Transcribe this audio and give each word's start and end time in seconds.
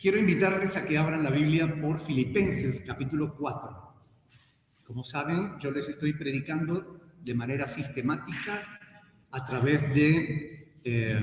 quiero 0.00 0.18
invitarles 0.18 0.76
a 0.76 0.86
que 0.86 0.96
abran 0.96 1.22
la 1.22 1.30
Biblia 1.30 1.78
por 1.78 1.98
Filipenses 1.98 2.82
capítulo 2.86 3.36
4. 3.36 3.92
Como 4.82 5.04
saben, 5.04 5.58
yo 5.58 5.70
les 5.70 5.90
estoy 5.90 6.14
predicando 6.14 7.00
de 7.22 7.34
manera 7.34 7.68
sistemática 7.68 8.80
a 9.30 9.44
través 9.44 9.94
de 9.94 10.74
eh, 10.82 11.22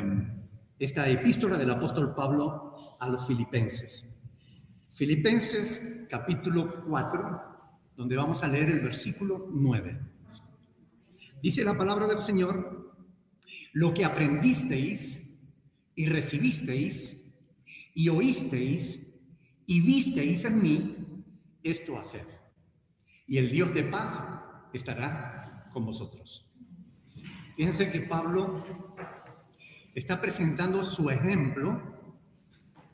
esta 0.78 1.10
epístola 1.10 1.58
del 1.58 1.72
apóstol 1.72 2.14
Pablo 2.14 2.98
a 3.00 3.10
los 3.10 3.26
filipenses. 3.26 4.16
Filipenses 4.92 6.06
capítulo 6.08 6.86
4, 6.86 7.58
donde 7.96 8.16
vamos 8.16 8.44
a 8.44 8.48
leer 8.48 8.70
el 8.70 8.82
versículo 8.82 9.48
9. 9.52 10.00
Dice 11.42 11.64
la 11.64 11.76
palabra 11.76 12.06
del 12.06 12.22
Señor, 12.22 12.94
lo 13.74 13.92
que 13.92 14.06
aprendisteis 14.06 15.40
y 15.96 16.06
recibisteis 16.06 17.17
y 17.98 18.10
oísteis 18.10 19.12
y 19.66 19.82
visteis 19.82 20.46
en 20.46 20.62
mí, 20.62 21.26
esto 21.64 21.98
haced. 21.98 22.28
Y 23.26 23.40
el 23.40 23.50
Dios 23.50 23.74
de 23.74 23.86
paz 23.86 24.40
estará 24.72 25.72
con 25.74 25.84
vosotros. 25.84 26.54
Fíjense 27.56 27.90
que 27.90 28.02
Pablo 28.02 28.64
está 29.96 30.22
presentando 30.22 30.84
su 30.84 31.10
ejemplo 31.10 32.22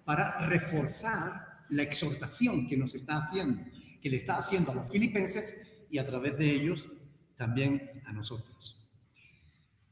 para 0.06 0.48
reforzar 0.48 1.66
la 1.70 1.84
exhortación 1.84 2.66
que 2.66 2.78
nos 2.78 2.96
está 2.96 3.18
haciendo, 3.18 3.62
que 4.02 4.10
le 4.10 4.16
está 4.16 4.38
haciendo 4.38 4.72
a 4.72 4.76
los 4.76 4.90
filipenses 4.90 5.86
y 5.90 5.98
a 5.98 6.08
través 6.08 6.38
de 6.38 6.50
ellos 6.50 6.88
también 7.36 8.02
a 8.06 8.14
nosotros. 8.14 8.90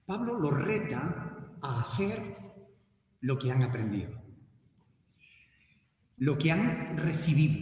Pablo 0.05 0.39
los 0.39 0.53
reta 0.53 1.57
a 1.62 1.81
hacer 1.81 2.17
lo 3.20 3.37
que 3.37 3.51
han 3.51 3.63
aprendido, 3.63 4.20
lo 6.21 6.38
que 6.38 6.52
han 6.52 6.98
recibido, 6.98 7.57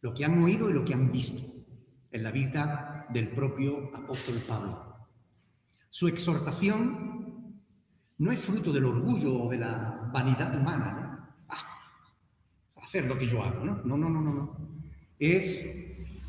lo 0.00 0.14
que 0.14 0.24
han 0.24 0.42
oído 0.42 0.70
y 0.70 0.72
lo 0.72 0.86
que 0.86 0.94
han 0.94 1.12
visto 1.12 1.52
en 2.10 2.22
la 2.22 2.30
vida 2.30 3.06
del 3.10 3.28
propio 3.28 3.90
apóstol 3.94 4.36
Pablo. 4.48 5.06
Su 5.90 6.08
exhortación 6.08 7.60
no 8.16 8.32
es 8.32 8.40
fruto 8.40 8.72
del 8.72 8.86
orgullo 8.86 9.38
o 9.38 9.50
de 9.50 9.58
la 9.58 10.10
vanidad 10.10 10.58
humana, 10.58 10.92
¿no? 10.92 11.44
Ah, 11.48 11.78
hacer 12.76 13.04
lo 13.04 13.18
que 13.18 13.26
yo 13.26 13.42
hago, 13.42 13.66
¿no? 13.66 13.82
No, 13.84 13.98
no, 13.98 14.08
no, 14.08 14.22
no, 14.22 14.32
no. 14.32 14.82
Es 15.18 15.66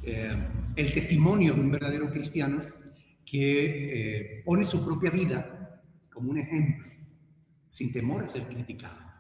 eh, 0.04 0.48
el 0.76 0.94
testimonio 0.94 1.54
de 1.54 1.62
un 1.62 1.72
verdadero 1.72 2.12
cristiano 2.12 2.62
que 3.26 4.40
eh, 4.40 4.44
pone 4.44 4.66
su 4.66 4.84
propia 4.84 5.10
vida 5.10 5.82
como 6.12 6.32
un 6.32 6.40
ejemplo, 6.40 6.86
sin 7.66 7.94
temor 7.94 8.24
a 8.24 8.28
ser 8.28 8.44
criticado. 8.50 9.11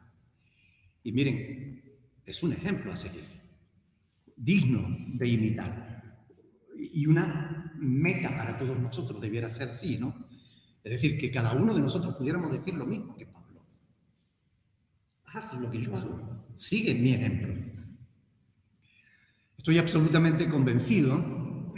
Y 1.03 1.11
miren, 1.11 1.83
es 2.25 2.43
un 2.43 2.53
ejemplo 2.53 2.91
a 2.91 2.95
seguir, 2.95 3.25
digno 4.35 4.85
de 5.13 5.27
imitar. 5.27 6.19
Y 6.77 7.05
una 7.05 7.73
meta 7.77 8.35
para 8.35 8.57
todos 8.57 8.79
nosotros 8.79 9.21
debiera 9.21 9.49
ser 9.49 9.69
así, 9.69 9.97
¿no? 9.97 10.29
Es 10.83 10.91
decir, 10.91 11.17
que 11.17 11.31
cada 11.31 11.53
uno 11.53 11.73
de 11.73 11.81
nosotros 11.81 12.15
pudiéramos 12.15 12.51
decir 12.51 12.73
lo 12.73 12.85
mismo 12.85 13.15
que 13.15 13.25
Pablo. 13.25 13.65
Haz 15.25 15.53
lo 15.53 15.69
que 15.69 15.81
yo 15.81 15.95
hago, 15.95 16.47
sigue 16.55 16.93
mi 16.95 17.11
ejemplo. 17.13 17.53
Estoy 19.57 19.77
absolutamente 19.77 20.49
convencido 20.49 21.73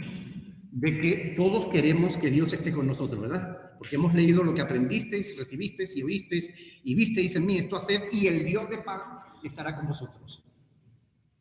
de 0.72 1.00
que 1.00 1.34
todos 1.36 1.66
queremos 1.66 2.16
que 2.16 2.30
Dios 2.30 2.52
esté 2.52 2.72
con 2.72 2.86
nosotros, 2.86 3.20
¿verdad? 3.20 3.63
Porque 3.78 3.96
hemos 3.96 4.14
leído 4.14 4.42
lo 4.42 4.54
que 4.54 4.60
aprendisteis, 4.60 5.36
recibisteis 5.36 5.96
y 5.96 6.02
oísteis 6.02 6.50
y 6.82 6.94
visteis 6.94 7.36
en 7.36 7.46
mí 7.46 7.58
esto 7.58 7.76
hacer 7.76 8.04
y 8.12 8.26
el 8.26 8.44
Dios 8.44 8.68
de 8.70 8.78
paz 8.78 9.02
estará 9.42 9.74
con 9.76 9.86
vosotros. 9.86 10.44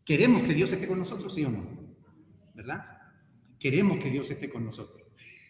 Queremos 0.05 0.43
que 0.43 0.53
Dios 0.53 0.71
esté 0.73 0.87
con 0.87 0.99
nosotros, 0.99 1.33
sí 1.33 1.45
o 1.45 1.51
no, 1.51 1.95
¿verdad? 2.53 2.85
Queremos 3.59 4.03
que 4.03 4.09
Dios 4.09 4.29
esté 4.29 4.49
con 4.49 4.65
nosotros. 4.65 5.03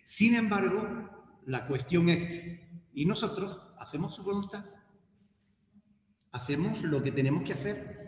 Sin 0.03 0.35
embargo, 0.35 1.39
la 1.45 1.65
cuestión 1.65 2.09
es, 2.09 2.27
¿y 2.93 3.05
nosotros 3.05 3.59
hacemos 3.79 4.13
su 4.13 4.23
voluntad? 4.23 4.65
¿Hacemos 6.31 6.81
lo 6.83 7.01
que 7.01 7.11
tenemos 7.11 7.43
que 7.43 7.53
hacer? 7.53 8.03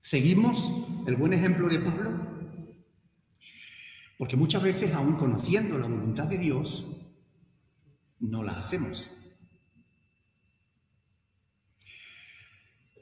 ¿Seguimos 0.00 0.72
el 1.06 1.16
buen 1.16 1.32
ejemplo 1.32 1.68
de 1.68 1.80
Pablo? 1.80 2.36
Porque 4.18 4.36
muchas 4.36 4.62
veces, 4.62 4.94
aún 4.94 5.16
conociendo 5.16 5.78
la 5.78 5.86
voluntad 5.86 6.26
de 6.26 6.38
Dios, 6.38 6.86
no 8.20 8.42
la 8.42 8.52
hacemos. 8.52 9.10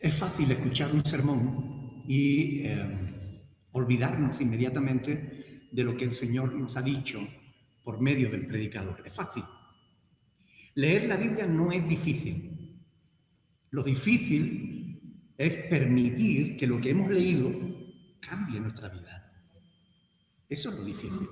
Es 0.01 0.15
fácil 0.15 0.51
escuchar 0.51 0.93
un 0.93 1.05
sermón 1.05 2.05
y 2.07 2.63
eh, 2.65 3.43
olvidarnos 3.73 4.41
inmediatamente 4.41 5.69
de 5.71 5.85
lo 5.85 5.97
que 5.97 6.05
el 6.05 6.15
Señor 6.15 6.55
nos 6.55 6.77
ha 6.77 6.83
dicho 6.83 7.27
por 7.83 8.01
medio 8.01 8.31
del 8.31 8.47
predicador. 8.47 9.03
Es 9.05 9.15
fácil. 9.15 9.45
Leer 10.75 11.07
la 11.07 11.17
Biblia 11.17 11.47
no 11.47 11.73
es 11.73 11.89
difícil. 11.89 12.81
Lo 13.71 13.83
difícil 13.83 15.01
es 15.37 15.57
permitir 15.57 16.57
que 16.57 16.67
lo 16.67 16.81
que 16.81 16.91
hemos 16.91 17.11
leído 17.11 17.51
cambie 18.21 18.61
nuestra 18.61 18.89
vida. 18.89 19.33
Eso 20.49 20.71
es 20.71 20.77
lo 20.77 20.85
difícil. 20.85 21.29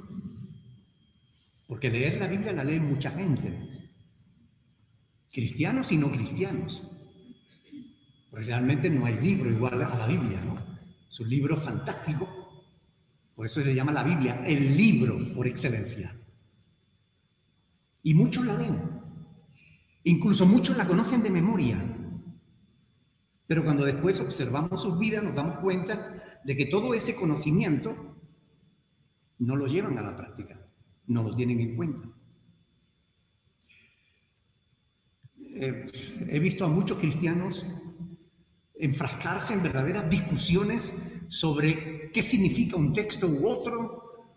Porque 1.66 1.91
leer 1.91 2.19
la 2.19 2.26
Biblia 2.26 2.53
la 2.53 2.64
lee 2.64 2.81
mucha 2.81 3.10
gente. 3.12 3.72
Cristianos 5.32 5.91
y 5.93 5.97
no 5.97 6.12
cristianos. 6.12 6.82
Porque 8.31 8.47
realmente 8.47 8.91
no 8.91 9.06
hay 9.06 9.19
libro 9.19 9.50
igual 9.50 9.82
a 9.82 9.97
la 9.97 10.06
Biblia, 10.06 10.44
¿no? 10.44 10.54
Es 11.09 11.20
un 11.20 11.28
libro 11.28 11.56
fantástico. 11.56 12.28
Por 13.34 13.47
eso 13.47 13.62
se 13.62 13.75
llama 13.75 13.93
la 13.93 14.03
Biblia 14.03 14.43
el 14.47 14.76
libro 14.76 15.19
por 15.34 15.47
excelencia. 15.47 16.15
Y 18.03 18.15
muchos 18.15 18.44
la 18.44 18.56
leen. 18.56 18.78
Incluso 20.04 20.47
muchos 20.47 20.76
la 20.76 20.87
conocen 20.87 21.22
de 21.22 21.31
memoria. 21.31 21.78
Pero 23.47 23.64
cuando 23.64 23.84
después 23.84 24.20
observamos 24.20 24.82
sus 24.82 24.99
vidas 24.99 25.22
nos 25.22 25.34
damos 25.34 25.59
cuenta 25.59 26.41
de 26.44 26.56
que 26.56 26.66
todo 26.66 26.94
ese 26.94 27.14
conocimiento 27.14 28.16
no 29.38 29.56
lo 29.56 29.66
llevan 29.66 29.99
a 29.99 30.03
la 30.03 30.16
práctica, 30.16 30.60
no 31.06 31.22
lo 31.22 31.34
tienen 31.34 31.60
en 31.60 31.76
cuenta. 31.76 32.09
Eh, 35.62 35.87
he 36.28 36.41
visto 36.41 36.65
a 36.65 36.69
muchos 36.69 36.99
cristianos 36.99 37.65
enfrascarse 38.75 39.55
en 39.55 39.62
verdaderas 39.62 40.11
discusiones 40.11 40.93
sobre 41.28 42.11
qué 42.11 42.21
significa 42.21 42.75
un 42.75 42.93
texto 42.93 43.28
u 43.28 43.47
otro, 43.47 44.34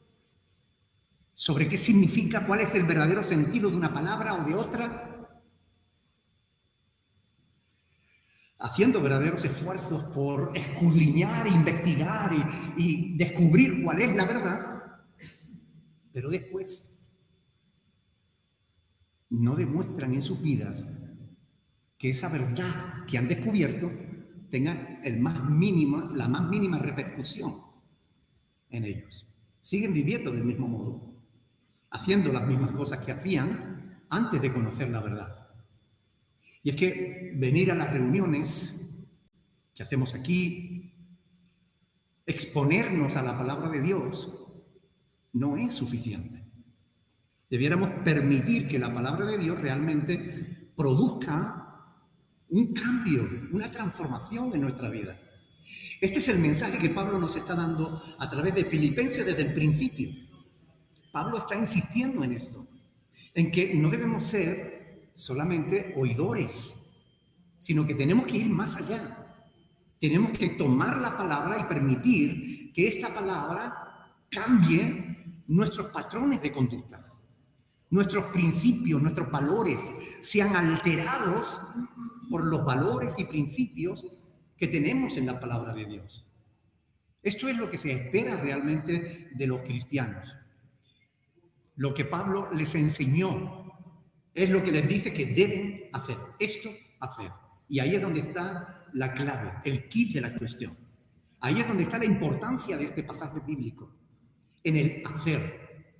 sobre 1.34 1.68
qué 1.68 1.80
significa, 1.80 2.46
cuál 2.46 2.59
es 2.59 2.75
el 2.75 2.84
verdadero 2.84 3.24
sentido 3.24 3.72
de 3.72 3.75
una 3.75 3.91
palabra 3.91 4.36
o 4.36 4.46
de 4.46 4.53
otra, 4.53 5.41
haciendo 8.59 9.02
verdaderos 9.02 9.44
esfuerzos 9.46 10.03
por 10.13 10.56
escudriñar, 10.56 11.47
investigar 11.47 12.34
y, 12.78 12.84
y 12.84 13.18
descubrir 13.18 13.84
cuál 13.84 14.00
es 14.00 14.16
la 14.16 14.25
verdad, 14.25 15.00
pero 16.13 16.30
después 16.30 17.00
no 19.31 19.56
demuestran 19.56 20.13
en 20.13 20.22
sus 20.22 20.40
vidas 20.40 20.88
que 21.97 22.09
esa 22.09 22.29
verdad 22.29 23.06
que 23.07 23.17
han 23.17 23.28
descubierto 23.28 23.91
tenga 24.50 25.01
el 25.03 25.19
más 25.19 25.44
mínima, 25.50 26.11
la 26.13 26.28
más 26.28 26.47
mínima 26.47 26.79
repercusión 26.79 27.56
en 28.69 28.85
ellos. 28.85 29.28
Siguen 29.61 29.94
viviendo 29.94 30.31
del 30.31 30.44
mismo 30.44 30.67
modo 30.67 31.16
haciendo 31.95 32.31
las 32.33 32.45
mismas 32.45 32.72
cosas 32.72 33.03
que 33.06 33.13
hacían 33.13 34.03
antes 34.09 34.41
de 34.41 34.53
conocer 34.53 34.89
la 34.89 35.01
verdad. 35.01 35.47
Y 36.61 36.72
es 36.72 36.75
que 36.75 37.31
venir 37.35 37.72
a 37.72 37.75
las 37.75 37.91
reuniones 37.91 39.06
que 39.73 39.83
hacemos 39.83 40.13
aquí, 40.13 40.94
exponernos 42.25 43.15
a 43.15 43.24
la 43.24 43.38
palabra 43.38 43.69
de 43.69 43.81
Dios, 43.81 44.30
no 45.33 45.57
es 45.57 45.74
suficiente. 45.74 46.44
Debiéramos 47.50 47.89
permitir 48.03 48.68
que 48.68 48.80
la 48.80 48.94
palabra 48.94 49.25
de 49.25 49.38
Dios 49.38 49.59
realmente 49.59 50.71
produzca 50.75 51.64
un 52.50 52.74
cambio, 52.74 53.27
una 53.51 53.71
transformación 53.71 54.53
en 54.53 54.62
nuestra 54.62 54.89
vida. 54.89 55.19
Este 56.01 56.19
es 56.19 56.27
el 56.27 56.39
mensaje 56.39 56.77
que 56.77 56.89
Pablo 56.89 57.18
nos 57.18 57.36
está 57.36 57.56
dando 57.56 58.01
a 58.19 58.30
través 58.30 58.53
de 58.53 58.65
Filipenses 58.65 59.25
desde 59.25 59.44
el 59.44 59.53
principio. 59.53 60.12
Pablo 61.12 61.38
está 61.38 61.56
insistiendo 61.56 62.24
en 62.24 62.33
esto, 62.33 62.68
en 63.33 63.51
que 63.51 63.74
no 63.74 63.89
debemos 63.89 64.24
ser 64.24 65.09
solamente 65.13 65.94
oidores, 65.95 67.00
sino 67.57 67.86
que 67.86 67.95
tenemos 67.95 68.25
que 68.27 68.38
ir 68.38 68.50
más 68.50 68.75
allá. 68.75 69.33
Tenemos 70.00 70.38
que 70.38 70.50
tomar 70.50 70.98
la 70.98 71.18
palabra 71.18 71.57
y 71.59 71.63
permitir 71.63 72.74
que 72.74 72.88
esta 72.88 73.13
palabra 73.13 74.13
cambie 74.30 75.44
nuestros 75.48 75.88
patrones 75.88 76.41
de 76.41 76.51
conducta, 76.51 77.05
nuestros 77.90 78.26
principios, 78.26 79.02
nuestros 79.02 79.30
valores 79.32 79.92
sean 80.22 80.56
alterados 80.56 81.62
por 82.30 82.46
los 82.46 82.66
valores 82.66 83.18
y 83.20 83.26
principios 83.26 84.08
que 84.58 84.68
tenemos 84.68 85.18
en 85.18 85.26
la 85.26 85.40
palabra 85.40 85.74
de 85.74 85.86
Dios. 85.86 86.28
Esto 87.22 87.48
es 87.48 87.58
lo 87.58 87.70
que 87.70 87.78
se 87.78 87.92
espera 87.92 88.38
realmente 88.38 89.30
de 89.34 89.48
los 89.48 89.62
cristianos. 89.62 90.36
Lo 91.76 91.94
que 91.94 92.06
Pablo 92.06 92.52
les 92.54 92.76
enseñó 92.76 93.66
es 94.34 94.50
lo 94.50 94.64
que 94.64 94.72
les 94.72 94.88
dice 94.88 95.14
que 95.14 95.26
deben 95.26 95.90
hacer. 95.92 96.18
Esto 96.40 96.70
hacer. 97.00 97.32
Y 97.68 97.80
ahí 97.80 97.96
es 97.96 98.02
donde 98.02 98.20
está 98.20 98.86
la 98.94 99.14
clave, 99.14 99.54
el 99.64 99.88
kit 99.88 100.14
de 100.14 100.22
la 100.22 100.36
cuestión. 100.36 100.78
Ahí 101.40 101.60
es 101.60 101.68
donde 101.68 101.84
está 101.84 101.98
la 101.98 102.06
importancia 102.06 102.78
de 102.78 102.84
este 102.84 103.04
pasaje 103.04 103.40
bíblico, 103.46 103.92
en 104.64 104.78
el 104.78 105.04
hacer. 105.06 105.94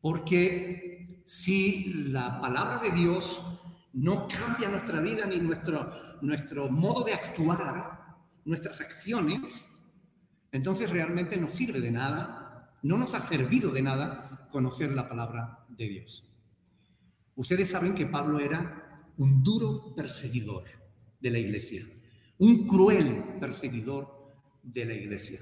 Porque 0.00 0.87
si 1.28 1.92
la 2.06 2.40
palabra 2.40 2.78
de 2.78 2.90
Dios 2.90 3.42
no 3.92 4.26
cambia 4.26 4.70
nuestra 4.70 4.98
vida 5.02 5.26
ni 5.26 5.38
nuestro, 5.38 5.92
nuestro 6.22 6.70
modo 6.70 7.04
de 7.04 7.12
actuar, 7.12 8.16
nuestras 8.46 8.80
acciones, 8.80 9.76
entonces 10.52 10.88
realmente 10.88 11.36
no 11.36 11.50
sirve 11.50 11.82
de 11.82 11.90
nada, 11.90 12.72
no 12.82 12.96
nos 12.96 13.14
ha 13.14 13.20
servido 13.20 13.70
de 13.72 13.82
nada 13.82 14.48
conocer 14.50 14.90
la 14.92 15.06
palabra 15.06 15.66
de 15.68 15.86
Dios. 15.86 16.32
Ustedes 17.36 17.68
saben 17.68 17.94
que 17.94 18.06
Pablo 18.06 18.40
era 18.40 19.12
un 19.18 19.44
duro 19.44 19.94
perseguidor 19.94 20.64
de 21.20 21.30
la 21.30 21.38
iglesia, 21.38 21.82
un 22.38 22.66
cruel 22.66 23.36
perseguidor 23.38 24.32
de 24.62 24.84
la 24.86 24.94
iglesia, 24.94 25.40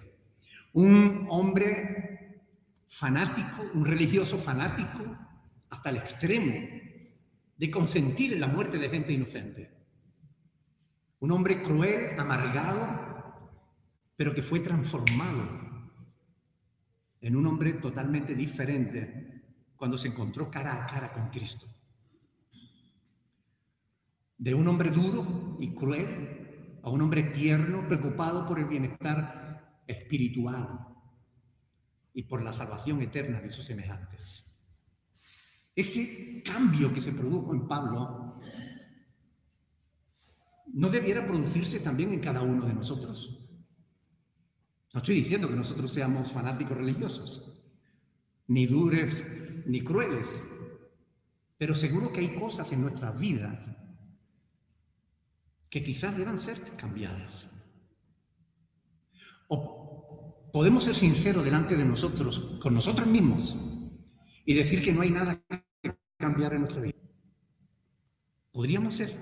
un 0.73 1.29
hombre 1.31 2.43
fanático, 2.88 3.71
un 3.73 3.85
religioso 3.85 4.37
fanático 4.37 5.25
hasta 5.71 5.91
el 5.91 5.97
extremo 5.97 6.55
de 7.57 7.71
consentir 7.71 8.35
en 8.35 8.41
la 8.41 8.49
muerte 8.49 8.79
de 8.79 8.89
gente 8.89 9.13
inocente. 9.13 9.71
Un 11.21 11.33
hombre 11.33 11.63
cruel, 11.63 12.19
amargado, 12.19 13.07
pero 14.17 14.35
que 14.35 14.43
fue 14.43 14.61
transformado 14.61 15.67
en 17.21 17.37
un 17.37 17.47
hombre 17.47 17.73
totalmente 17.75 18.35
diferente 18.35 19.43
cuando 19.77 19.99
se 19.99 20.09
encontró 20.09 20.51
cara 20.51 20.83
a 20.83 20.87
cara 20.87 21.13
con 21.13 21.29
Cristo. 21.29 21.67
De 24.39 24.55
un 24.55 24.69
hombre 24.69 24.91
duro 24.91 25.57
y 25.61 25.75
cruel 25.75 26.79
a 26.83 26.91
un 26.91 27.01
hombre 27.01 27.25
tierno, 27.25 27.89
preocupado 27.89 28.47
por 28.47 28.59
el 28.59 28.67
bienestar 28.67 29.83
espiritual 29.87 30.69
y 32.12 32.23
por 32.23 32.43
la 32.43 32.53
salvación 32.53 33.03
eterna 33.03 33.41
de 33.41 33.51
sus 33.51 33.65
semejantes. 33.65 34.56
Ese 35.76 36.43
cambio 36.43 36.90
que 36.90 37.02
se 37.02 37.12
produjo 37.12 37.52
en 37.52 37.69
Pablo 37.69 38.40
no 40.73 40.88
debiera 40.88 41.26
producirse 41.26 41.81
también 41.81 42.12
en 42.12 42.20
cada 42.20 42.40
uno 42.40 42.64
de 42.64 42.73
nosotros. 42.73 43.46
No 44.94 45.00
estoy 45.00 45.17
diciendo 45.17 45.49
que 45.49 45.56
nosotros 45.56 45.93
seamos 45.93 46.32
fanáticos 46.32 46.78
religiosos, 46.78 47.62
ni 48.49 48.67
duros 48.67 49.23
ni 49.67 49.82
crueles, 49.82 50.43
pero 51.58 51.75
seguro 51.75 52.11
que 52.11 52.20
hay 52.20 52.34
cosas 52.34 52.73
en 52.73 52.81
nuestras 52.81 53.19
vidas 53.19 53.70
que 55.69 55.82
quizás 55.82 56.17
deban 56.17 56.38
ser 56.38 56.58
cambiadas. 56.76 57.67
O 59.49 60.50
podemos 60.52 60.84
ser 60.84 60.94
sinceros 60.94 61.44
delante 61.44 61.76
de 61.76 61.84
nosotros, 61.84 62.58
con 62.62 62.73
nosotros 62.73 63.06
mismos, 63.06 63.56
y 64.46 64.55
decir 64.55 64.82
que 64.82 64.93
no 64.93 65.02
hay 65.02 65.11
nada 65.11 65.43
cambiar 66.17 66.55
en 66.55 66.61
nuestra 66.61 66.81
vida. 66.81 66.95
Podríamos 68.53 68.95
ser. 68.95 69.13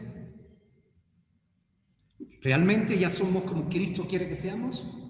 ¿Realmente 2.41 2.99
ya 2.99 3.11
somos 3.11 3.45
como 3.45 3.69
Cristo 3.69 4.07
quiere 4.07 4.29
que 4.29 4.35
seamos? 4.35 5.05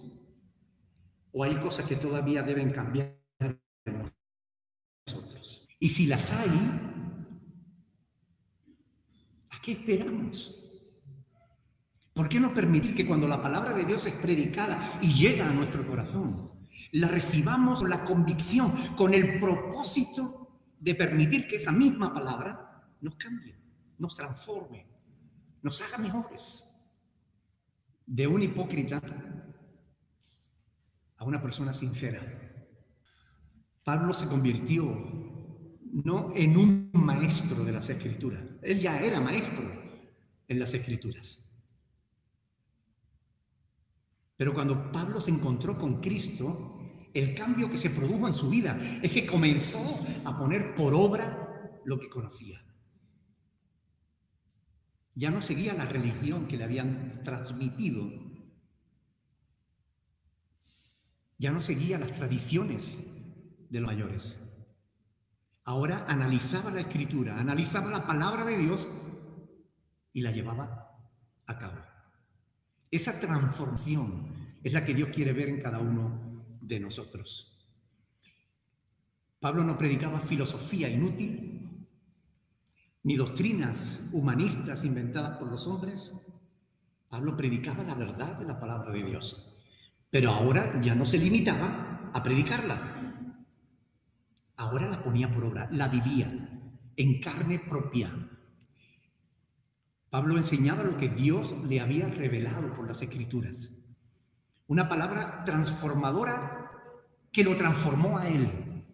o 1.35 1.43
hay 1.43 1.57
cosas 1.57 1.87
que 1.87 1.97
todavía 1.97 2.43
deben 2.43 2.71
cambiar 2.71 3.19
en 3.41 3.61
nosotros. 5.07 5.69
Y 5.81 5.89
si 5.89 6.07
las 6.07 6.31
hay, 6.31 6.51
¿a 9.51 9.61
qué 9.61 9.73
esperamos? 9.73 10.61
¿Por 12.13 12.29
qué 12.29 12.39
no 12.39 12.55
permitir 12.55 12.95
que 12.95 13.07
cuando 13.07 13.27
la 13.27 13.43
palabra 13.43 13.75
de 13.75 13.85
Dios 13.85 14.07
es 14.07 14.13
predicada 14.13 15.01
y 15.03 15.09
llega 15.09 15.51
a 15.51 15.53
nuestro 15.53 15.85
corazón, 15.85 16.53
la 16.93 17.09
recibamos 17.09 17.81
con 17.81 17.91
la 17.91 18.05
convicción, 18.05 18.73
con 18.97 19.13
el 19.13 19.41
propósito 19.41 20.44
de 20.85 20.95
permitir 20.95 21.47
que 21.47 21.57
esa 21.57 21.73
misma 21.73 22.13
palabra 22.13 22.87
nos 23.01 23.15
cambie, 23.17 23.57
nos 23.99 24.15
transforme, 24.15 24.87
nos 25.63 25.81
haga 25.81 25.97
mejores? 25.97 26.71
De 28.07 28.27
un 28.27 28.43
hipócrita 28.43 29.01
a 31.17 31.25
una 31.25 31.41
persona 31.41 31.73
sincera. 31.73 32.21
Pablo 33.83 34.13
se 34.13 34.27
convirtió 34.27 34.85
no 36.05 36.33
en 36.35 36.57
un 36.59 36.91
maestro 36.93 37.65
de 37.65 37.73
las 37.73 37.89
escrituras, 37.89 38.43
él 38.61 38.79
ya 38.79 39.01
era 39.01 39.21
maestro 39.21 39.65
en 40.47 40.59
las 40.59 40.75
escrituras. 40.75 41.51
Pero 44.37 44.53
cuando 44.53 44.93
Pablo 44.93 45.19
se 45.19 45.31
encontró 45.31 45.79
con 45.79 46.03
Cristo, 46.03 46.74
el 47.15 47.35
cambio 47.35 47.71
que 47.71 47.77
se 47.77 47.91
produjo 47.91 48.27
en 48.27 48.35
su 48.35 48.51
vida 48.51 48.79
es 49.03 49.11
que 49.11 49.27
comenzó 49.27 50.05
a 50.25 50.39
poner 50.39 50.75
por 50.75 50.93
obra 50.95 51.81
lo 51.85 51.99
que 51.99 52.09
conocía. 52.09 52.59
Ya 55.15 55.31
no 55.31 55.41
seguía 55.41 55.75
la 55.75 55.87
religión 55.87 56.47
que 56.49 56.57
le 56.57 56.65
habían 56.65 57.23
transmitido 57.23 58.25
Ya 61.39 61.51
no 61.51 61.61
seguía 61.61 61.99
las 61.99 62.13
tradiciones 62.13 63.01
de 63.69 63.81
los 63.81 63.87
mayores. 63.87 64.41
Ahora 65.65 66.05
analizaba 66.09 66.71
la 66.71 66.81
escritura, 66.81 67.39
analizaba 67.39 67.91
la 67.91 68.07
palabra 68.07 68.45
de 68.45 68.57
Dios 68.57 68.89
y 70.13 70.21
la 70.21 70.31
llevaba 70.31 70.97
a 71.47 71.59
cabo. 71.59 71.81
Esa 72.91 73.21
transformación 73.21 74.59
es 74.63 74.73
la 74.73 74.85
que 74.85 74.95
Dios 74.95 75.09
quiere 75.13 75.33
ver 75.33 75.49
en 75.49 75.61
cada 75.61 75.81
uno 75.81 76.34
de 76.67 76.81
nosotros. 76.81 77.55
Pablo 79.39 79.63
no 79.63 79.77
predicaba 79.77 80.21
filosofía 80.21 80.89
inútil, 80.89 81.87
ni 83.03 83.17
doctrinas 83.17 84.09
humanistas 84.13 84.85
inventadas 84.85 85.37
por 85.39 85.49
los 85.49 85.67
hombres. 85.67 86.15
Pablo 87.09 87.37
predicaba 87.37 87.85
la 87.85 87.95
verdad 87.95 88.39
de 88.39 88.47
la 88.47 88.59
palabra 88.59 88.91
de 88.91 89.03
Dios. 89.03 89.53
Pero 90.11 90.31
ahora 90.31 90.81
ya 90.81 90.94
no 90.94 91.05
se 91.05 91.19
limitaba 91.19 92.11
a 92.15 92.23
predicarla. 92.23 93.44
Ahora 94.56 94.89
la 94.89 95.03
ponía 95.03 95.31
por 95.31 95.44
obra, 95.44 95.69
la 95.73 95.89
vivía 95.89 96.63
en 96.97 97.21
carne 97.21 97.59
propia. 97.59 98.11
Pablo 100.09 100.37
enseñaba 100.37 100.85
lo 100.85 100.97
que 100.97 101.09
Dios 101.09 101.55
le 101.69 101.81
había 101.81 102.09
revelado 102.09 102.75
por 102.75 102.87
las 102.87 103.03
escrituras. 103.03 103.83
Una 104.67 104.89
palabra 104.89 105.44
transformadora 105.44 106.71
que 107.33 107.44
lo 107.44 107.56
transformó 107.56 108.19
a 108.19 108.29
él. 108.29 108.87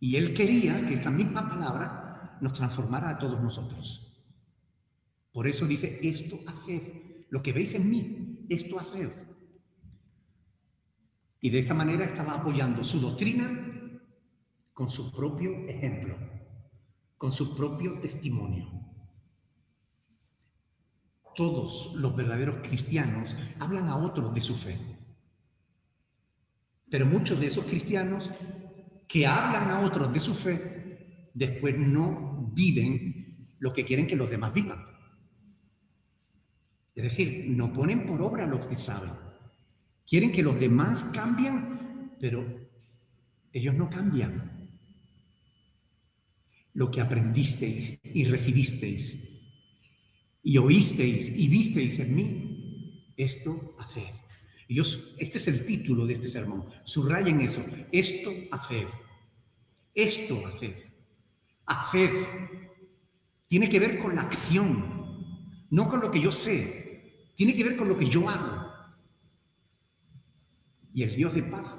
Y 0.00 0.16
él 0.16 0.34
quería 0.34 0.84
que 0.84 0.94
esta 0.94 1.10
misma 1.10 1.48
palabra 1.48 2.38
nos 2.40 2.52
transformara 2.54 3.10
a 3.10 3.18
todos 3.18 3.40
nosotros. 3.40 4.26
Por 5.32 5.46
eso 5.46 5.66
dice, 5.66 6.00
esto 6.02 6.40
haced, 6.46 7.26
lo 7.30 7.42
que 7.42 7.52
veis 7.52 7.74
en 7.74 7.88
mí, 7.88 8.46
esto 8.48 8.78
haced. 8.78 9.12
Y 11.40 11.50
de 11.50 11.58
esta 11.58 11.74
manera 11.74 12.04
estaba 12.04 12.34
apoyando 12.34 12.82
su 12.82 13.00
doctrina 13.00 14.00
con 14.72 14.88
su 14.88 15.12
propio 15.12 15.66
ejemplo, 15.68 16.16
con 17.16 17.30
su 17.30 17.56
propio 17.56 18.00
testimonio. 18.00 18.81
Todos 21.34 21.94
los 21.96 22.14
verdaderos 22.14 22.56
cristianos 22.62 23.36
hablan 23.58 23.88
a 23.88 23.96
otros 23.96 24.34
de 24.34 24.40
su 24.40 24.54
fe. 24.54 24.78
Pero 26.90 27.06
muchos 27.06 27.40
de 27.40 27.46
esos 27.46 27.64
cristianos 27.64 28.30
que 29.08 29.26
hablan 29.26 29.70
a 29.70 29.80
otros 29.80 30.12
de 30.12 30.20
su 30.20 30.34
fe, 30.34 31.30
después 31.32 31.78
no 31.78 32.50
viven 32.54 33.56
lo 33.58 33.72
que 33.72 33.84
quieren 33.84 34.06
que 34.06 34.16
los 34.16 34.28
demás 34.28 34.52
vivan. 34.52 34.84
Es 36.94 37.04
decir, 37.04 37.46
no 37.48 37.72
ponen 37.72 38.04
por 38.04 38.20
obra 38.20 38.46
lo 38.46 38.60
que 38.60 38.74
saben. 38.74 39.10
Quieren 40.06 40.32
que 40.32 40.42
los 40.42 40.60
demás 40.60 41.04
cambien, 41.14 42.14
pero 42.20 42.44
ellos 43.52 43.74
no 43.74 43.88
cambian. 43.88 44.68
Lo 46.74 46.90
que 46.90 47.00
aprendisteis 47.00 48.00
y 48.04 48.24
recibisteis 48.24 49.31
y 50.42 50.58
oísteis 50.58 51.36
y 51.36 51.48
visteis 51.48 51.98
en 52.00 52.14
mí, 52.14 53.14
esto 53.16 53.76
haced. 53.78 54.22
Y 54.68 54.80
este 55.18 55.38
es 55.38 55.48
el 55.48 55.66
título 55.66 56.06
de 56.06 56.14
este 56.14 56.28
sermón. 56.28 56.66
Subrayen 56.84 57.40
eso. 57.40 57.62
Esto 57.92 58.30
haced. 58.50 58.88
Esto 59.94 60.46
haced. 60.46 60.76
Haced. 61.66 62.10
Tiene 63.46 63.68
que 63.68 63.78
ver 63.78 63.98
con 63.98 64.14
la 64.14 64.22
acción, 64.22 65.66
no 65.70 65.88
con 65.88 66.00
lo 66.00 66.10
que 66.10 66.20
yo 66.20 66.32
sé. 66.32 67.30
Tiene 67.36 67.54
que 67.54 67.64
ver 67.64 67.76
con 67.76 67.88
lo 67.88 67.96
que 67.96 68.08
yo 68.08 68.28
hago. 68.28 68.72
Y 70.94 71.02
el 71.02 71.14
Dios 71.14 71.34
de 71.34 71.42
paz 71.42 71.78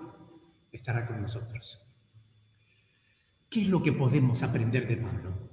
estará 0.71 1.07
con 1.07 1.21
nosotros. 1.21 1.95
¿Qué 3.49 3.61
es 3.61 3.69
lo 3.69 3.81
que 3.81 3.91
podemos 3.91 4.43
aprender 4.43 4.87
de 4.87 4.97
Pablo? 4.97 5.52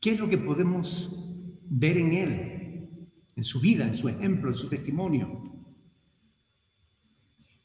¿Qué 0.00 0.12
es 0.12 0.20
lo 0.20 0.28
que 0.28 0.38
podemos 0.38 1.24
ver 1.64 1.98
en 1.98 2.12
él, 2.12 3.10
en 3.34 3.44
su 3.44 3.60
vida, 3.60 3.84
en 3.84 3.94
su 3.94 4.08
ejemplo, 4.08 4.48
en 4.48 4.56
su 4.56 4.68
testimonio? 4.68 5.48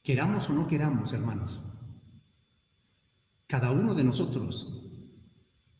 Queramos 0.02 0.50
o 0.50 0.54
no 0.54 0.68
queramos, 0.68 1.14
hermanos, 1.14 1.64
cada 3.48 3.72
uno 3.72 3.94
de 3.94 4.04
nosotros 4.04 4.84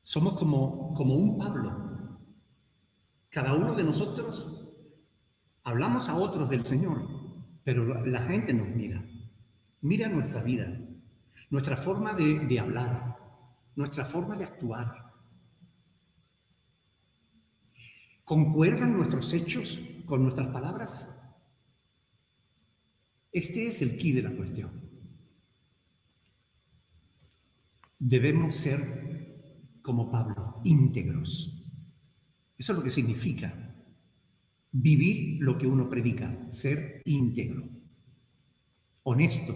somos 0.04 0.38
como, 0.38 0.94
como 0.94 1.16
un 1.16 1.38
Pablo. 1.38 2.20
Cada 3.30 3.56
uno 3.56 3.74
de 3.74 3.84
nosotros 3.84 4.70
hablamos 5.64 6.08
a 6.08 6.16
otros 6.16 6.50
del 6.50 6.64
Señor, 6.66 7.08
pero 7.64 8.06
la 8.06 8.22
gente 8.28 8.54
nos 8.54 8.68
mira. 8.68 9.04
Mira 9.82 10.08
nuestra 10.08 10.44
vida, 10.44 10.80
nuestra 11.50 11.78
forma 11.78 12.14
de, 12.14 12.40
de 12.42 12.60
hablar, 12.60 13.18
nuestra 13.76 14.06
forma 14.06 14.38
de 14.38 14.44
actuar. 14.44 15.03
¿Concuerdan 18.24 18.94
nuestros 18.94 19.34
hechos 19.34 19.80
con 20.06 20.24
nuestras 20.24 20.48
palabras? 20.48 21.20
Este 23.32 23.68
es 23.68 23.82
el 23.82 23.98
key 23.98 24.12
de 24.12 24.22
la 24.22 24.36
cuestión. 24.36 24.82
Debemos 28.00 28.56
ser, 28.56 29.80
como 29.82 30.12
Pablo, 30.12 30.62
íntegros. 30.64 31.66
Eso 32.58 32.72
es 32.74 32.78
lo 32.78 32.84
que 32.84 32.90
significa 32.90 33.64
vivir 34.74 35.38
lo 35.42 35.58
que 35.58 35.68
uno 35.68 35.90
predica, 35.90 36.52
ser 36.52 37.02
íntegro, 37.06 37.70
honesto. 39.04 39.54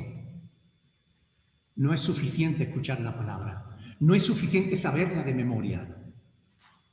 No 1.76 1.94
es 1.94 2.00
suficiente 2.00 2.64
escuchar 2.64 3.02
la 3.02 3.18
palabra, 3.18 3.78
no 4.00 4.14
es 4.16 4.24
suficiente 4.24 4.76
saberla 4.76 5.24
de 5.24 5.34
memoria, 5.34 6.14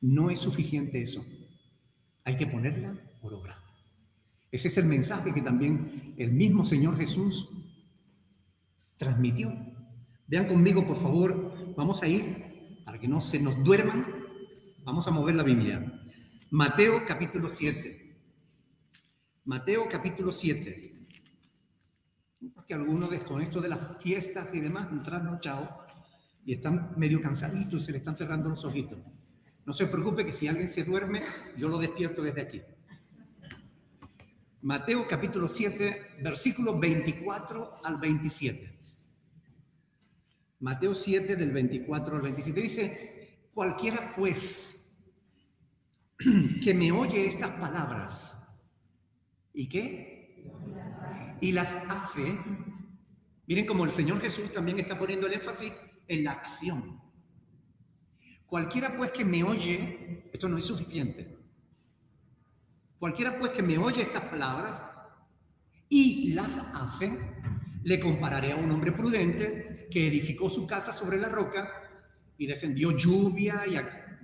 no 0.01 0.31
es 0.31 0.39
suficiente 0.39 1.03
eso. 1.03 1.25
Hay 2.25 2.37
que 2.37 2.47
ponerla 2.47 2.97
por 3.21 3.35
obra. 3.35 3.57
Ese 4.51 4.69
es 4.69 4.79
el 4.79 4.87
mensaje 4.87 5.35
que 5.35 5.43
también 5.43 6.15
el 6.17 6.33
mismo 6.33 6.65
Señor 6.65 6.97
Jesús 6.97 7.49
transmitió. 8.97 9.53
Vean 10.27 10.47
conmigo, 10.47 10.87
por 10.87 10.97
favor, 10.97 11.75
vamos 11.77 12.03
a 12.03 12.09
ir, 12.09 12.83
para 12.85 12.99
que 12.99 13.09
no 13.09 13.21
se 13.21 13.41
nos 13.41 13.63
duerman, 13.63 14.07
vamos 14.85 15.07
a 15.07 15.11
mover 15.11 15.35
la 15.35 15.43
Biblia. 15.43 16.03
Mateo 16.51 17.05
capítulo 17.07 17.49
7. 17.49 18.17
Mateo 19.45 19.89
capítulo 19.91 20.33
7. 20.33 20.93
Porque 22.55 22.75
algunos 22.75 23.09
con 23.25 23.43
esto 23.43 23.61
de 23.61 23.69
las 23.69 23.99
fiestas 24.03 24.55
y 24.55 24.61
demás 24.61 24.87
han 24.91 25.03
trasnochado 25.03 25.85
y 26.47 26.53
están 26.53 26.95
medio 26.97 27.21
cansaditos 27.21 27.83
y 27.83 27.87
se 27.87 27.93
le 27.93 27.99
están 27.99 28.17
cerrando 28.17 28.49
los 28.49 28.65
ojitos. 28.65 28.99
No 29.67 29.73
se 29.73 29.87
preocupe 29.87 30.27
que 30.27 30.33
si 30.33 30.47
alguien 30.47 30.69
se 30.69 30.85
duerme, 30.85 31.23
yo 31.57 31.69
lo 31.69 31.79
despierto 31.79 32.23
desde 32.23 32.43
aquí. 32.43 32.63
Mateo 34.61 35.07
capítulo 35.07 35.49
7, 35.49 36.19
versículos 36.23 36.79
24 36.79 37.85
al 37.85 37.99
27. 37.99 38.79
Mateo 40.61 40.95
7 40.95 41.37
del 41.37 41.53
24 41.53 42.17
al 42.17 42.23
27 42.23 42.61
dice, 42.61 43.49
cualquiera 43.53 44.15
pues 44.17 45.05
que 46.63 46.75
me 46.75 46.93
oye 46.93 47.27
estas 47.27 47.51
palabras 47.51 48.45
y 49.53 49.69
qué? 49.69 50.45
Y 51.41 51.53
las 51.53 51.75
hace. 51.91 52.39
Miren 53.47 53.67
como 53.67 53.85
el 53.85 53.91
Señor 53.91 54.21
Jesús 54.21 54.51
también 54.51 54.79
está 54.79 54.99
poniendo 54.99 55.27
el 55.27 55.35
énfasis 55.35 55.73
en 56.09 56.25
la 56.25 56.33
acción. 56.33 57.04
Cualquiera 58.55 58.97
pues 58.97 59.11
que 59.11 59.25
me 59.25 59.43
oye, 59.43 60.31
esto 60.33 60.49
no 60.49 60.57
es 60.57 60.65
suficiente. 60.65 61.37
Cualquiera 63.01 63.37
pues 63.37 63.51
que 63.51 63.65
me 63.65 63.77
oye 63.79 64.01
estas 64.01 64.23
palabras 64.23 64.81
y 65.89 66.35
las 66.35 66.59
hace, 66.73 67.19
le 67.83 67.99
compararé 67.99 68.53
a 68.53 68.57
un 68.57 68.71
hombre 68.71 68.93
prudente 68.93 69.89
que 69.91 70.07
edificó 70.07 70.49
su 70.49 70.69
casa 70.69 70.93
sobre 70.93 71.19
la 71.19 71.31
roca 71.31 71.69
y 72.39 72.47
descendió 72.47 72.93
lluvia 72.93 73.65
y 73.67 73.75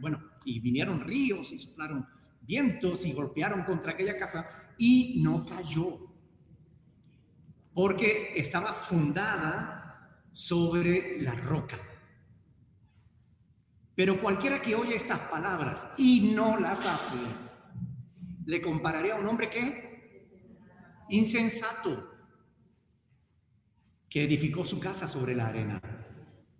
bueno, 0.01 0.23
y 0.45 0.61
vinieron 0.61 1.01
ríos 1.01 1.51
y 1.51 1.59
soplaron 1.59 2.07
vientos 2.41 3.05
y 3.07 3.13
golpearon 3.13 3.65
contra 3.65 3.95
aquella 3.95 4.17
casa 4.17 4.49
y 4.79 5.21
no 5.25 5.45
cayó 5.45 6.07
porque 7.75 8.35
estaba 8.37 8.73
fundada 8.73 10.09
sobre 10.31 11.21
la 11.21 11.35
roca. 11.35 11.89
Pero 14.00 14.19
cualquiera 14.19 14.62
que 14.62 14.75
oye 14.75 14.97
estas 14.97 15.19
palabras 15.19 15.87
y 15.99 16.33
no 16.35 16.59
las 16.59 16.87
hace, 16.87 17.19
le 18.47 18.62
compararé 18.62 19.12
a 19.12 19.16
un 19.16 19.26
hombre 19.26 19.50
que 19.50 21.04
insensato, 21.11 22.11
que 24.09 24.25
edificó 24.25 24.64
su 24.64 24.80
casa 24.80 25.07
sobre 25.07 25.35
la 25.35 25.49
arena. 25.49 25.83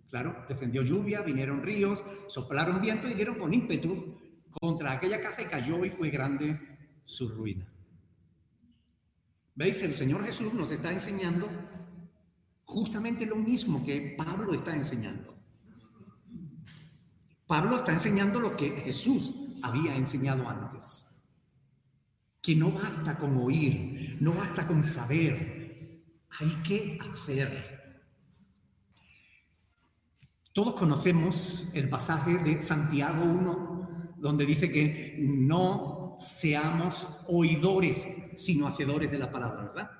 Claro, 0.07 0.45
descendió 0.47 0.83
lluvia, 0.83 1.21
vinieron 1.21 1.63
ríos, 1.63 2.03
soplaron 2.27 2.79
viento 2.79 3.09
y 3.09 3.15
dieron 3.15 3.39
con 3.39 3.51
ímpetu 3.51 4.19
contra 4.51 4.91
aquella 4.91 5.19
casa 5.19 5.41
y 5.41 5.45
cayó 5.45 5.83
y 5.83 5.89
fue 5.89 6.11
grande 6.11 6.59
su 7.05 7.27
ruina. 7.27 7.73
¿Veis? 9.55 9.81
El 9.81 9.95
Señor 9.95 10.23
Jesús 10.25 10.53
nos 10.53 10.71
está 10.71 10.91
enseñando 10.91 11.49
justamente 12.65 13.25
lo 13.25 13.37
mismo 13.37 13.83
que 13.83 14.13
Pablo 14.15 14.53
está 14.53 14.75
enseñando. 14.75 15.40
Pablo 17.51 17.75
está 17.75 17.91
enseñando 17.91 18.39
lo 18.39 18.55
que 18.55 18.69
Jesús 18.69 19.33
había 19.61 19.93
enseñado 19.97 20.47
antes 20.47 21.21
que 22.41 22.55
no 22.55 22.71
basta 22.71 23.17
con 23.17 23.35
oír, 23.35 24.15
no 24.21 24.31
basta 24.31 24.65
con 24.65 24.81
saber, 24.85 26.01
hay 26.39 26.49
que 26.63 26.97
hacer. 27.11 28.07
Todos 30.53 30.75
conocemos 30.75 31.67
el 31.73 31.89
pasaje 31.89 32.37
de 32.37 32.61
Santiago 32.61 33.21
1, 33.21 34.15
donde 34.15 34.45
dice 34.45 34.71
que 34.71 35.17
no 35.19 36.15
seamos 36.21 37.05
oidores, 37.27 38.31
sino 38.37 38.65
hacedores 38.65 39.11
de 39.11 39.19
la 39.19 39.29
palabra, 39.29 39.63
¿verdad? 39.63 39.91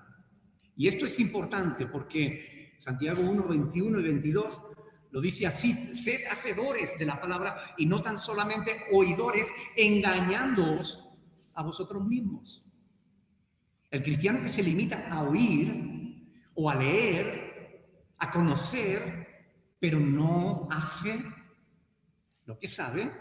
Y 0.77 0.87
esto 0.87 1.05
es 1.05 1.19
importante 1.19 1.85
porque 1.85 2.75
Santiago 2.77 3.21
1, 3.21 3.43
21 3.43 3.99
y 3.99 4.03
22 4.03 4.61
lo 5.11 5.19
dice 5.19 5.45
así, 5.45 5.93
sed 5.93 6.25
hacedores 6.31 6.97
de 6.97 7.05
la 7.05 7.19
palabra 7.19 7.55
y 7.77 7.85
no 7.85 8.01
tan 8.01 8.17
solamente 8.17 8.85
oidores, 8.93 9.51
engañándoos 9.75 11.09
a 11.53 11.63
vosotros 11.63 12.05
mismos. 12.05 12.65
El 13.89 14.03
cristiano 14.03 14.41
que 14.41 14.47
se 14.47 14.63
limita 14.63 15.07
a 15.09 15.23
oír 15.23 16.31
o 16.55 16.69
a 16.69 16.75
leer, 16.75 17.85
a 18.19 18.31
conocer, 18.31 19.27
pero 19.79 19.99
no 19.99 20.67
hace 20.71 21.21
lo 22.45 22.57
que 22.57 22.67
sabe, 22.67 23.11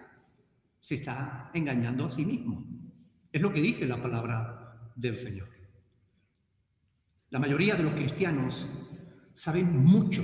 se 0.78 0.94
está 0.94 1.50
engañando 1.54 2.06
a 2.06 2.11
sí 2.11 2.25
mismo. 2.25 2.66
Es 3.32 3.42
lo 3.42 3.52
que 3.52 3.61
dice 3.61 3.87
la 3.87 4.00
palabra 4.00 4.92
del 4.94 5.16
Señor. 5.16 5.49
La 7.30 7.40
mayoría 7.40 7.75
de 7.75 7.82
los 7.82 7.94
cristianos 7.94 8.68
saben 9.32 9.76
mucho 9.76 10.23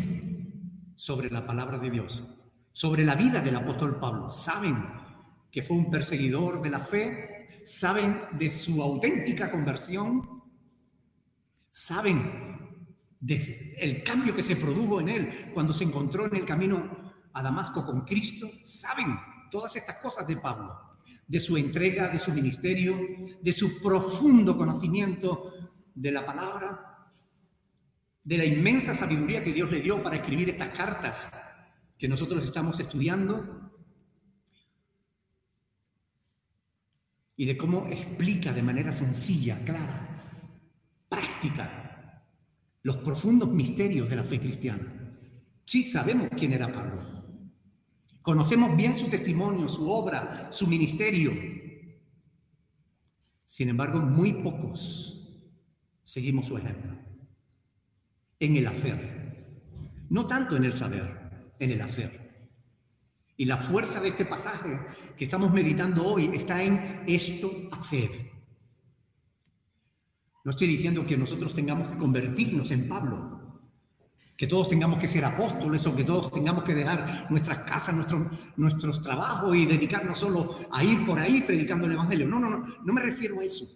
sobre 0.96 1.30
la 1.30 1.46
palabra 1.46 1.78
de 1.78 1.90
Dios, 1.90 2.24
sobre 2.72 3.04
la 3.04 3.14
vida 3.14 3.40
del 3.40 3.54
apóstol 3.54 4.00
Pablo. 4.00 4.28
Saben 4.28 4.76
que 5.52 5.62
fue 5.62 5.76
un 5.76 5.90
perseguidor 5.90 6.60
de 6.62 6.70
la 6.70 6.80
fe, 6.80 7.46
saben 7.64 8.20
de 8.32 8.50
su 8.50 8.82
auténtica 8.82 9.50
conversión, 9.50 10.42
saben 11.70 12.56
del 13.20 14.02
cambio 14.02 14.34
que 14.34 14.42
se 14.42 14.56
produjo 14.56 15.00
en 15.00 15.08
él 15.08 15.50
cuando 15.54 15.72
se 15.72 15.84
encontró 15.84 16.26
en 16.26 16.36
el 16.36 16.44
camino 16.44 17.12
a 17.32 17.42
Damasco 17.42 17.84
con 17.84 18.02
Cristo, 18.02 18.48
saben 18.64 19.18
todas 19.50 19.76
estas 19.76 19.96
cosas 19.96 20.26
de 20.26 20.36
Pablo, 20.36 20.74
de 21.26 21.40
su 21.40 21.56
entrega, 21.56 22.08
de 22.08 22.18
su 22.18 22.32
ministerio, 22.32 22.98
de 23.40 23.52
su 23.52 23.80
profundo 23.82 24.56
conocimiento 24.56 25.52
de 25.94 26.12
la 26.12 26.24
palabra, 26.24 26.85
de 28.26 28.38
la 28.38 28.44
inmensa 28.44 28.92
sabiduría 28.92 29.44
que 29.44 29.52
Dios 29.52 29.70
le 29.70 29.80
dio 29.80 30.02
para 30.02 30.16
escribir 30.16 30.50
estas 30.50 30.70
cartas 30.70 31.28
que 31.96 32.08
nosotros 32.08 32.42
estamos 32.42 32.80
estudiando 32.80 33.70
y 37.36 37.46
de 37.46 37.56
cómo 37.56 37.86
explica 37.86 38.52
de 38.52 38.64
manera 38.64 38.92
sencilla, 38.92 39.62
clara, 39.64 40.08
práctica, 41.08 42.24
los 42.82 42.96
profundos 42.96 43.48
misterios 43.48 44.10
de 44.10 44.16
la 44.16 44.24
fe 44.24 44.40
cristiana. 44.40 44.92
Sí, 45.64 45.84
sabemos 45.84 46.28
quién 46.36 46.52
era 46.52 46.72
Pablo. 46.72 47.00
Conocemos 48.22 48.76
bien 48.76 48.96
su 48.96 49.06
testimonio, 49.06 49.68
su 49.68 49.88
obra, 49.88 50.50
su 50.50 50.66
ministerio. 50.66 51.30
Sin 53.44 53.68
embargo, 53.68 54.00
muy 54.00 54.32
pocos 54.32 55.46
seguimos 56.02 56.46
su 56.46 56.58
ejemplo 56.58 57.05
en 58.40 58.56
el 58.56 58.66
hacer. 58.66 59.16
No 60.08 60.26
tanto 60.26 60.56
en 60.56 60.64
el 60.64 60.72
saber, 60.72 61.54
en 61.58 61.70
el 61.70 61.80
hacer. 61.80 62.26
Y 63.36 63.44
la 63.44 63.56
fuerza 63.56 64.00
de 64.00 64.08
este 64.08 64.24
pasaje 64.24 64.78
que 65.16 65.24
estamos 65.24 65.52
meditando 65.52 66.06
hoy 66.06 66.30
está 66.34 66.62
en 66.62 67.02
esto 67.06 67.50
haced. 67.72 68.10
No 70.44 70.50
estoy 70.50 70.68
diciendo 70.68 71.04
que 71.04 71.16
nosotros 71.16 71.54
tengamos 71.54 71.88
que 71.88 71.98
convertirnos 71.98 72.70
en 72.70 72.88
Pablo, 72.88 73.60
que 74.36 74.46
todos 74.46 74.68
tengamos 74.68 75.00
que 75.00 75.08
ser 75.08 75.24
apóstoles 75.24 75.84
o 75.86 75.96
que 75.96 76.04
todos 76.04 76.32
tengamos 76.32 76.62
que 76.62 76.74
dejar 76.74 77.26
nuestras 77.30 77.58
casas, 77.64 77.94
nuestros, 77.96 78.28
nuestros 78.56 79.02
trabajos 79.02 79.56
y 79.56 79.66
dedicarnos 79.66 80.18
solo 80.18 80.56
a 80.70 80.84
ir 80.84 81.04
por 81.04 81.18
ahí 81.18 81.42
predicando 81.42 81.86
el 81.86 81.92
Evangelio. 81.92 82.28
No, 82.28 82.38
no, 82.38 82.50
no, 82.50 82.66
no 82.84 82.92
me 82.92 83.02
refiero 83.02 83.40
a 83.40 83.44
eso. 83.44 83.66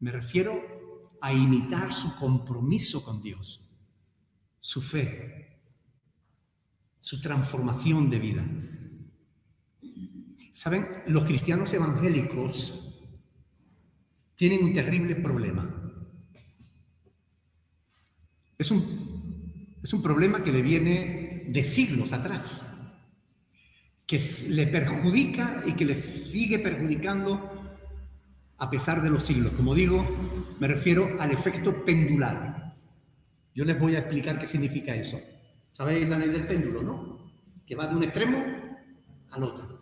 Me 0.00 0.10
refiero 0.10 0.75
a 1.20 1.32
imitar 1.32 1.92
su 1.92 2.16
compromiso 2.16 3.02
con 3.02 3.20
Dios, 3.20 3.68
su 4.60 4.80
fe, 4.82 5.60
su 7.00 7.20
transformación 7.20 8.10
de 8.10 8.18
vida. 8.18 8.44
Saben, 10.50 10.86
los 11.06 11.24
cristianos 11.24 11.72
evangélicos 11.72 12.82
tienen 14.34 14.64
un 14.64 14.72
terrible 14.72 15.16
problema. 15.16 15.68
Es 18.58 18.70
un, 18.70 19.76
es 19.82 19.92
un 19.92 20.02
problema 20.02 20.42
que 20.42 20.52
le 20.52 20.62
viene 20.62 21.44
de 21.48 21.62
siglos 21.62 22.12
atrás, 22.12 22.92
que 24.06 24.20
le 24.48 24.66
perjudica 24.66 25.62
y 25.66 25.72
que 25.72 25.84
le 25.84 25.94
sigue 25.94 26.58
perjudicando 26.58 27.65
a 28.58 28.70
pesar 28.70 29.02
de 29.02 29.10
los 29.10 29.24
siglos. 29.24 29.52
Como 29.52 29.74
digo, 29.74 30.06
me 30.58 30.68
refiero 30.68 31.10
al 31.20 31.30
efecto 31.30 31.84
pendular. 31.84 32.76
Yo 33.54 33.64
les 33.64 33.78
voy 33.78 33.96
a 33.96 34.00
explicar 34.00 34.38
qué 34.38 34.46
significa 34.46 34.94
eso. 34.94 35.18
¿Sabéis 35.70 36.08
la 36.08 36.18
ley 36.18 36.28
del 36.28 36.46
péndulo, 36.46 36.82
no? 36.82 37.32
Que 37.66 37.74
va 37.74 37.86
de 37.86 37.96
un 37.96 38.02
extremo 38.02 38.42
al 39.30 39.42
otro. 39.42 39.76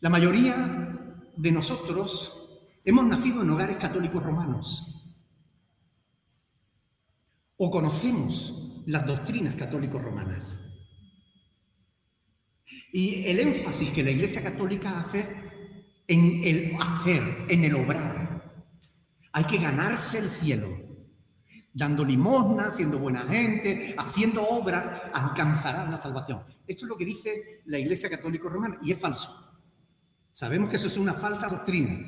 La 0.00 0.10
mayoría 0.10 0.94
de 1.36 1.52
nosotros 1.52 2.60
hemos 2.84 3.06
nacido 3.06 3.42
en 3.42 3.50
hogares 3.50 3.76
católicos 3.76 4.22
romanos 4.22 4.98
o 7.56 7.70
conocemos 7.70 8.82
las 8.86 9.04
doctrinas 9.06 9.56
católicos 9.56 10.00
romanas. 10.00 10.64
Y 12.92 13.26
el 13.26 13.40
énfasis 13.40 13.90
que 13.90 14.02
la 14.02 14.10
Iglesia 14.10 14.42
Católica 14.42 14.98
hace 14.98 15.47
en 16.08 16.40
el 16.42 16.74
hacer, 16.80 17.46
en 17.48 17.64
el 17.64 17.76
obrar. 17.76 18.52
Hay 19.32 19.44
que 19.44 19.58
ganarse 19.58 20.18
el 20.18 20.28
cielo 20.28 20.88
dando 21.78 22.04
limosna, 22.04 22.72
siendo 22.72 22.98
buena 22.98 23.20
gente, 23.20 23.94
haciendo 23.96 24.42
obras, 24.42 24.90
alcanzarán 25.12 25.90
la 25.90 25.96
salvación. 25.96 26.42
Esto 26.66 26.84
es 26.84 26.88
lo 26.88 26.96
que 26.96 27.04
dice 27.04 27.62
la 27.66 27.78
Iglesia 27.78 28.10
Católica 28.10 28.48
Romana 28.48 28.78
y 28.82 28.90
es 28.90 28.98
falso. 28.98 29.32
Sabemos 30.32 30.70
que 30.70 30.76
eso 30.76 30.88
es 30.88 30.96
una 30.96 31.14
falsa 31.14 31.48
doctrina. 31.48 32.04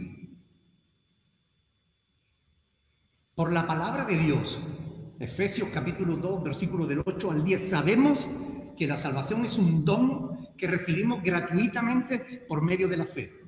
Por 3.36 3.52
la 3.52 3.64
palabra 3.64 4.04
de 4.04 4.16
Dios, 4.16 4.60
Efesios 5.20 5.68
capítulo 5.72 6.16
2, 6.16 6.42
versículo 6.42 6.86
del 6.86 7.02
8 7.06 7.30
al 7.30 7.44
10, 7.44 7.70
sabemos 7.70 8.28
que 8.76 8.88
la 8.88 8.96
salvación 8.96 9.44
es 9.44 9.56
un 9.56 9.84
don 9.84 10.48
que 10.56 10.66
recibimos 10.66 11.22
gratuitamente 11.22 12.44
por 12.48 12.60
medio 12.60 12.88
de 12.88 12.96
la 12.96 13.06
fe. 13.06 13.39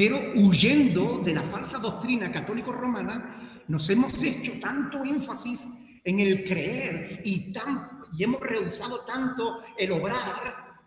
Pero 0.00 0.32
huyendo 0.34 1.18
de 1.18 1.34
la 1.34 1.42
falsa 1.42 1.76
doctrina 1.76 2.32
católico-romana, 2.32 3.36
nos 3.68 3.86
hemos 3.90 4.22
hecho 4.22 4.58
tanto 4.58 5.04
énfasis 5.04 5.68
en 6.02 6.20
el 6.20 6.42
creer 6.42 7.20
y, 7.22 7.52
tan, 7.52 8.00
y 8.16 8.24
hemos 8.24 8.40
rehusado 8.40 9.04
tanto 9.04 9.58
el 9.76 9.92
obrar, 9.92 10.80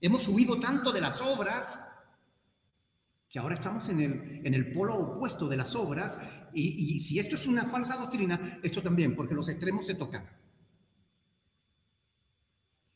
hemos 0.00 0.26
huido 0.26 0.58
tanto 0.58 0.90
de 0.90 1.00
las 1.00 1.20
obras, 1.20 1.88
que 3.28 3.38
ahora 3.38 3.54
estamos 3.54 3.88
en 3.90 4.00
el, 4.00 4.42
en 4.44 4.54
el 4.54 4.72
polo 4.72 4.96
opuesto 4.96 5.46
de 5.46 5.58
las 5.58 5.76
obras, 5.76 6.20
y, 6.52 6.96
y 6.96 6.98
si 6.98 7.20
esto 7.20 7.36
es 7.36 7.46
una 7.46 7.66
falsa 7.66 7.96
doctrina, 7.96 8.58
esto 8.60 8.82
también, 8.82 9.14
porque 9.14 9.36
los 9.36 9.48
extremos 9.50 9.86
se 9.86 9.94
tocan. 9.94 10.28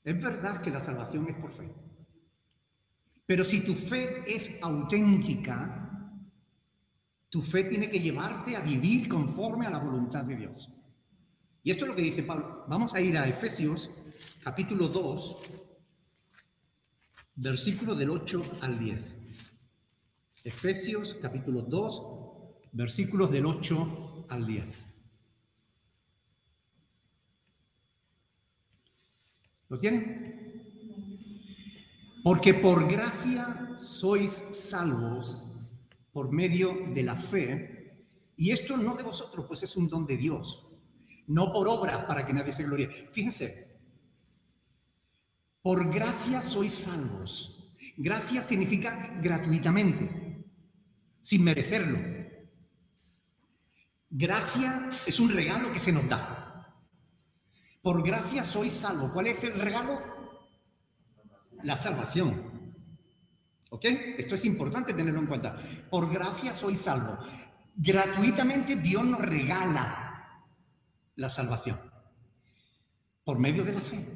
Es 0.03 0.21
verdad 0.21 0.61
que 0.61 0.73
la 0.73 0.81
salvación 0.81 1.29
es 1.29 1.37
por 1.37 1.53
fe. 1.53 1.73
Pero 3.27 3.45
si 3.45 3.61
tu 3.61 3.75
fe 3.75 4.23
es 4.27 4.63
auténtica, 4.63 5.83
tu 7.29 7.43
fe 7.43 7.65
tiene 7.65 7.91
que 7.91 8.01
llevarte 8.01 8.55
a 8.57 8.61
vivir 8.61 9.09
conforme 9.09 9.67
a 9.67 9.71
la 9.71 9.79
voluntad 9.79 10.25
de 10.25 10.37
Dios. 10.37 10.71
Y 11.65 11.73
esto 11.73 11.85
es 11.85 11.89
lo 11.91 11.97
que 11.97 12.03
dice 12.03 12.23
Pablo. 12.23 12.65
Vamos 12.69 12.95
a 12.95 13.01
ir 13.01 13.19
a 13.19 13.27
Efesios 13.27 13.91
capítulo 14.45 14.87
2, 14.89 15.43
versículo 17.35 17.97
del 17.97 18.11
8 18.11 18.43
al 18.63 18.79
10. 18.79 19.01
Efesios 20.45 21.17
capítulo 21.21 21.63
2, 21.63 22.03
versículos 22.71 23.33
del 23.33 23.47
8 23.47 24.27
al 24.29 24.47
10. 24.47 24.79
¿Lo 29.69 29.79
tienen? 29.79 30.46
Porque 32.27 32.55
por 32.55 32.91
gracia 32.91 33.77
sois 33.79 34.33
salvos 34.33 35.47
por 36.11 36.33
medio 36.33 36.75
de 36.93 37.05
la 37.05 37.15
fe. 37.15 38.03
Y 38.37 38.51
esto 38.51 38.77
no 38.77 38.97
de 38.97 39.05
vosotros, 39.05 39.47
pues 39.47 39.63
es 39.63 39.77
un 39.77 39.89
don 39.89 40.05
de 40.05 40.17
Dios. 40.17 40.67
No 41.29 41.53
por 41.53 41.69
obras 41.69 41.99
para 41.99 42.27
que 42.27 42.33
nadie 42.33 42.51
se 42.51 42.65
glorie. 42.65 42.89
Fíjense, 43.13 43.79
por 45.63 45.89
gracia 45.89 46.43
sois 46.43 46.73
salvos. 46.73 47.73
Gracia 47.97 48.43
significa 48.43 49.21
gratuitamente, 49.23 50.45
sin 51.21 51.45
merecerlo. 51.45 51.97
Gracia 54.11 54.91
es 55.07 55.21
un 55.21 55.31
regalo 55.31 55.71
que 55.71 55.79
se 55.79 55.93
nos 55.93 56.09
da. 56.09 56.75
Por 57.81 58.03
gracia 58.03 58.43
sois 58.43 58.73
salvos. 58.73 59.13
¿Cuál 59.13 59.29
es 59.29 59.45
el 59.45 59.61
regalo? 59.61 60.16
La 61.63 61.77
salvación. 61.77 62.57
¿Ok? 63.71 63.85
Esto 64.19 64.35
es 64.35 64.45
importante 64.45 64.95
tenerlo 64.95 65.21
en 65.21 65.27
cuenta. 65.27 65.57
Por 65.91 66.13
gracia 66.13 66.53
soy 66.53 66.77
salvo. 66.77 67.19
Gratuitamente 67.75 68.77
Dios 68.77 69.05
nos 69.05 69.21
regala 69.21 70.45
la 71.17 71.29
salvación. 71.29 71.79
Por 73.25 73.39
medio 73.39 73.65
de 73.65 73.73
la 73.73 73.81
fe. 73.81 74.07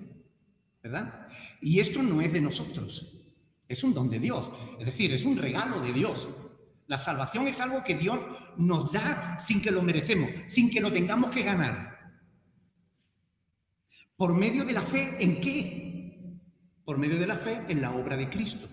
¿Verdad? 0.82 1.28
Y 1.60 1.80
esto 1.80 2.02
no 2.02 2.22
es 2.22 2.32
de 2.32 2.40
nosotros. 2.40 3.20
Es 3.68 3.84
un 3.84 3.92
don 3.92 4.08
de 4.08 4.18
Dios. 4.18 4.50
Es 4.78 4.86
decir, 4.86 5.12
es 5.12 5.24
un 5.24 5.36
regalo 5.36 5.80
de 5.80 5.92
Dios. 5.92 6.28
La 6.86 6.98
salvación 6.98 7.46
es 7.46 7.60
algo 7.60 7.84
que 7.84 7.94
Dios 7.94 8.18
nos 8.56 8.90
da 8.90 9.38
sin 9.38 9.62
que 9.62 9.70
lo 9.70 9.82
merecemos, 9.82 10.30
sin 10.48 10.70
que 10.70 10.80
lo 10.80 10.92
tengamos 10.92 11.30
que 11.30 11.42
ganar. 11.42 11.90
Por 14.16 14.34
medio 14.34 14.64
de 14.64 14.72
la 14.72 14.80
fe, 14.82 15.16
¿en 15.20 15.40
qué? 15.40 15.89
Por 16.84 16.98
medio 16.98 17.18
de 17.18 17.26
la 17.26 17.36
fe 17.36 17.64
en 17.68 17.80
la 17.80 17.92
obra 17.92 18.16
de 18.16 18.28
Cristo, 18.28 18.68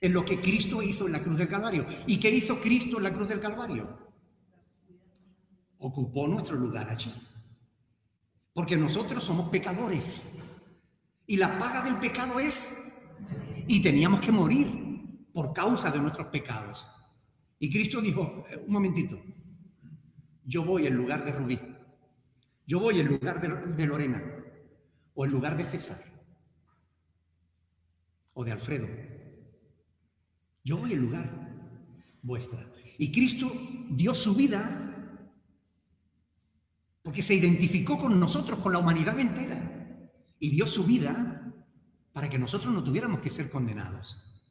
en 0.00 0.12
lo 0.12 0.24
que 0.24 0.40
Cristo 0.40 0.82
hizo 0.82 1.06
en 1.06 1.12
la 1.12 1.22
cruz 1.22 1.38
del 1.38 1.48
Calvario. 1.48 1.86
¿Y 2.06 2.18
qué 2.18 2.30
hizo 2.30 2.60
Cristo 2.60 2.98
en 2.98 3.04
la 3.04 3.12
cruz 3.12 3.28
del 3.28 3.40
Calvario? 3.40 3.98
Ocupó 5.78 6.26
nuestro 6.28 6.56
lugar 6.56 6.88
allí. 6.88 7.12
Porque 8.52 8.76
nosotros 8.76 9.22
somos 9.22 9.50
pecadores. 9.50 10.38
Y 11.26 11.36
la 11.36 11.58
paga 11.58 11.82
del 11.82 11.96
pecado 11.96 12.38
es, 12.38 13.02
y 13.66 13.82
teníamos 13.82 14.20
que 14.20 14.32
morir 14.32 15.28
por 15.32 15.52
causa 15.52 15.90
de 15.90 15.98
nuestros 15.98 16.28
pecados. 16.28 16.86
Y 17.58 17.70
Cristo 17.70 18.00
dijo, 18.00 18.44
eh, 18.50 18.62
un 18.66 18.72
momentito, 18.72 19.20
yo 20.44 20.64
voy 20.64 20.86
en 20.86 20.94
lugar 20.94 21.24
de 21.24 21.32
Rubí, 21.32 21.60
yo 22.66 22.80
voy 22.80 23.00
en 23.00 23.08
lugar 23.08 23.40
de, 23.40 23.48
de 23.74 23.86
Lorena, 23.86 24.22
o 25.14 25.24
en 25.24 25.30
lugar 25.30 25.56
de 25.56 25.64
César 25.64 26.15
o 28.36 28.44
de 28.44 28.52
Alfredo. 28.52 28.86
Yo 30.62 30.76
voy 30.76 30.92
en 30.92 31.00
lugar 31.00 31.56
vuestra. 32.22 32.60
Y 32.98 33.10
Cristo 33.10 33.50
dio 33.90 34.12
su 34.12 34.34
vida 34.34 34.82
porque 37.02 37.22
se 37.22 37.34
identificó 37.34 37.96
con 37.96 38.18
nosotros, 38.20 38.58
con 38.58 38.72
la 38.72 38.78
humanidad 38.78 39.18
entera. 39.18 40.10
Y 40.38 40.50
dio 40.50 40.66
su 40.66 40.84
vida 40.84 41.54
para 42.12 42.28
que 42.28 42.38
nosotros 42.38 42.74
no 42.74 42.84
tuviéramos 42.84 43.20
que 43.20 43.30
ser 43.30 43.48
condenados. 43.48 44.44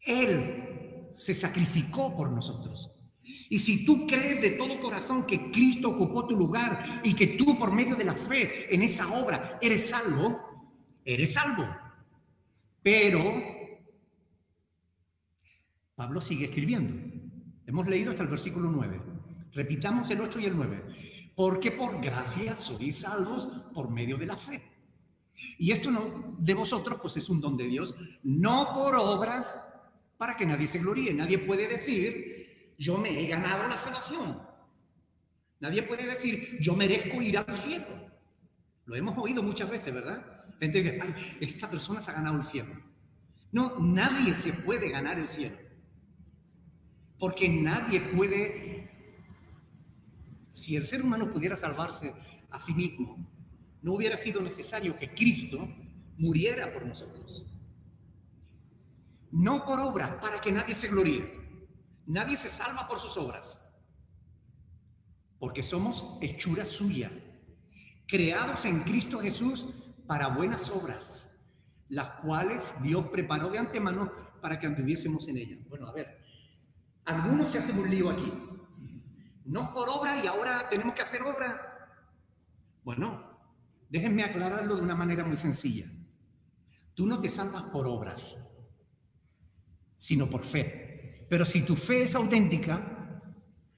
Él 0.00 1.10
se 1.14 1.34
sacrificó 1.34 2.16
por 2.16 2.30
nosotros. 2.30 2.92
Y 3.50 3.58
si 3.58 3.84
tú 3.84 4.06
crees 4.06 4.40
de 4.40 4.50
todo 4.50 4.80
corazón 4.80 5.26
que 5.26 5.50
Cristo 5.50 5.90
ocupó 5.90 6.28
tu 6.28 6.36
lugar 6.36 6.84
y 7.02 7.14
que 7.14 7.26
tú 7.26 7.58
por 7.58 7.72
medio 7.72 7.96
de 7.96 8.04
la 8.04 8.14
fe 8.14 8.72
en 8.72 8.82
esa 8.82 9.12
obra 9.12 9.58
eres 9.60 9.88
salvo, 9.88 10.38
eres 11.04 11.34
salvo. 11.34 11.66
Pero 12.82 13.20
Pablo 15.94 16.20
sigue 16.20 16.46
escribiendo. 16.46 16.94
Hemos 17.66 17.86
leído 17.86 18.10
hasta 18.10 18.22
el 18.22 18.28
versículo 18.28 18.70
9. 18.70 19.00
Repitamos 19.52 20.10
el 20.10 20.20
8 20.20 20.40
y 20.40 20.44
el 20.46 20.56
9. 20.56 20.84
Porque 21.36 21.70
por 21.70 22.00
gracia 22.02 22.54
sois 22.54 22.98
salvos 23.00 23.46
por 23.72 23.90
medio 23.90 24.16
de 24.16 24.26
la 24.26 24.36
fe. 24.36 24.62
Y 25.58 25.72
esto 25.72 25.90
no 25.90 26.36
de 26.38 26.54
vosotros, 26.54 26.98
pues 27.00 27.16
es 27.16 27.28
un 27.30 27.40
don 27.40 27.56
de 27.56 27.66
Dios, 27.66 27.94
no 28.22 28.74
por 28.74 28.94
obras 28.96 29.60
para 30.18 30.36
que 30.36 30.46
nadie 30.46 30.66
se 30.66 30.78
gloríe. 30.78 31.14
Nadie 31.14 31.38
puede 31.38 31.68
decir, 31.68 32.74
yo 32.78 32.98
me 32.98 33.20
he 33.20 33.28
ganado 33.28 33.66
la 33.68 33.76
salvación. 33.76 34.42
Nadie 35.60 35.82
puede 35.82 36.06
decir, 36.06 36.58
yo 36.60 36.74
merezco 36.74 37.22
ir 37.22 37.38
al 37.38 37.54
cielo. 37.56 37.86
Lo 38.84 38.96
hemos 38.96 39.16
oído 39.16 39.42
muchas 39.42 39.70
veces, 39.70 39.94
¿verdad? 39.94 40.31
Gente 40.60 40.82
que, 40.82 41.00
ay, 41.00 41.14
esta 41.40 41.68
persona 41.68 42.00
se 42.00 42.10
ha 42.10 42.14
ganado 42.14 42.36
el 42.36 42.42
cielo. 42.42 42.72
No, 43.50 43.78
nadie 43.78 44.34
se 44.34 44.52
puede 44.52 44.88
ganar 44.88 45.18
el 45.18 45.28
cielo. 45.28 45.56
Porque 47.18 47.48
nadie 47.48 48.00
puede, 48.00 48.90
si 50.50 50.76
el 50.76 50.84
ser 50.84 51.02
humano 51.02 51.32
pudiera 51.32 51.54
salvarse 51.54 52.14
a 52.50 52.58
sí 52.58 52.74
mismo, 52.74 53.28
no 53.82 53.94
hubiera 53.94 54.16
sido 54.16 54.40
necesario 54.40 54.96
que 54.96 55.12
Cristo 55.12 55.68
muriera 56.16 56.72
por 56.72 56.86
nosotros. 56.86 57.46
No 59.30 59.64
por 59.64 59.80
obras, 59.80 60.10
para 60.20 60.40
que 60.40 60.52
nadie 60.52 60.74
se 60.74 60.88
gloríe. 60.88 61.42
Nadie 62.06 62.36
se 62.36 62.48
salva 62.48 62.86
por 62.86 62.98
sus 62.98 63.16
obras. 63.16 63.58
Porque 65.38 65.62
somos 65.62 66.18
hechura 66.20 66.64
suya, 66.64 67.10
creados 68.06 68.64
en 68.64 68.80
Cristo 68.80 69.18
Jesús 69.18 69.66
para 70.06 70.28
buenas 70.28 70.70
obras, 70.70 71.44
las 71.88 72.08
cuales 72.20 72.76
Dios 72.82 73.06
preparó 73.08 73.48
de 73.50 73.58
antemano 73.58 74.12
para 74.40 74.58
que 74.58 74.66
anduviésemos 74.66 75.28
en 75.28 75.36
ellas. 75.38 75.58
Bueno, 75.68 75.86
a 75.86 75.92
ver, 75.92 76.18
algunos 77.04 77.48
se 77.48 77.58
hacen 77.58 77.78
un 77.78 77.90
lío 77.90 78.10
aquí. 78.10 78.32
No 79.44 79.74
por 79.74 79.88
obra 79.88 80.22
y 80.22 80.26
ahora 80.26 80.68
tenemos 80.68 80.94
que 80.94 81.02
hacer 81.02 81.22
obra. 81.22 81.90
Bueno, 82.84 83.32
Déjenme 83.92 84.24
aclararlo 84.24 84.76
de 84.76 84.80
una 84.80 84.96
manera 84.96 85.22
muy 85.22 85.36
sencilla. 85.36 85.84
Tú 86.94 87.06
no 87.06 87.20
te 87.20 87.28
salvas 87.28 87.64
por 87.64 87.86
obras, 87.86 88.38
sino 89.96 90.30
por 90.30 90.44
fe. 90.44 91.26
Pero 91.28 91.44
si 91.44 91.60
tu 91.60 91.76
fe 91.76 92.04
es 92.04 92.14
auténtica, 92.14 93.20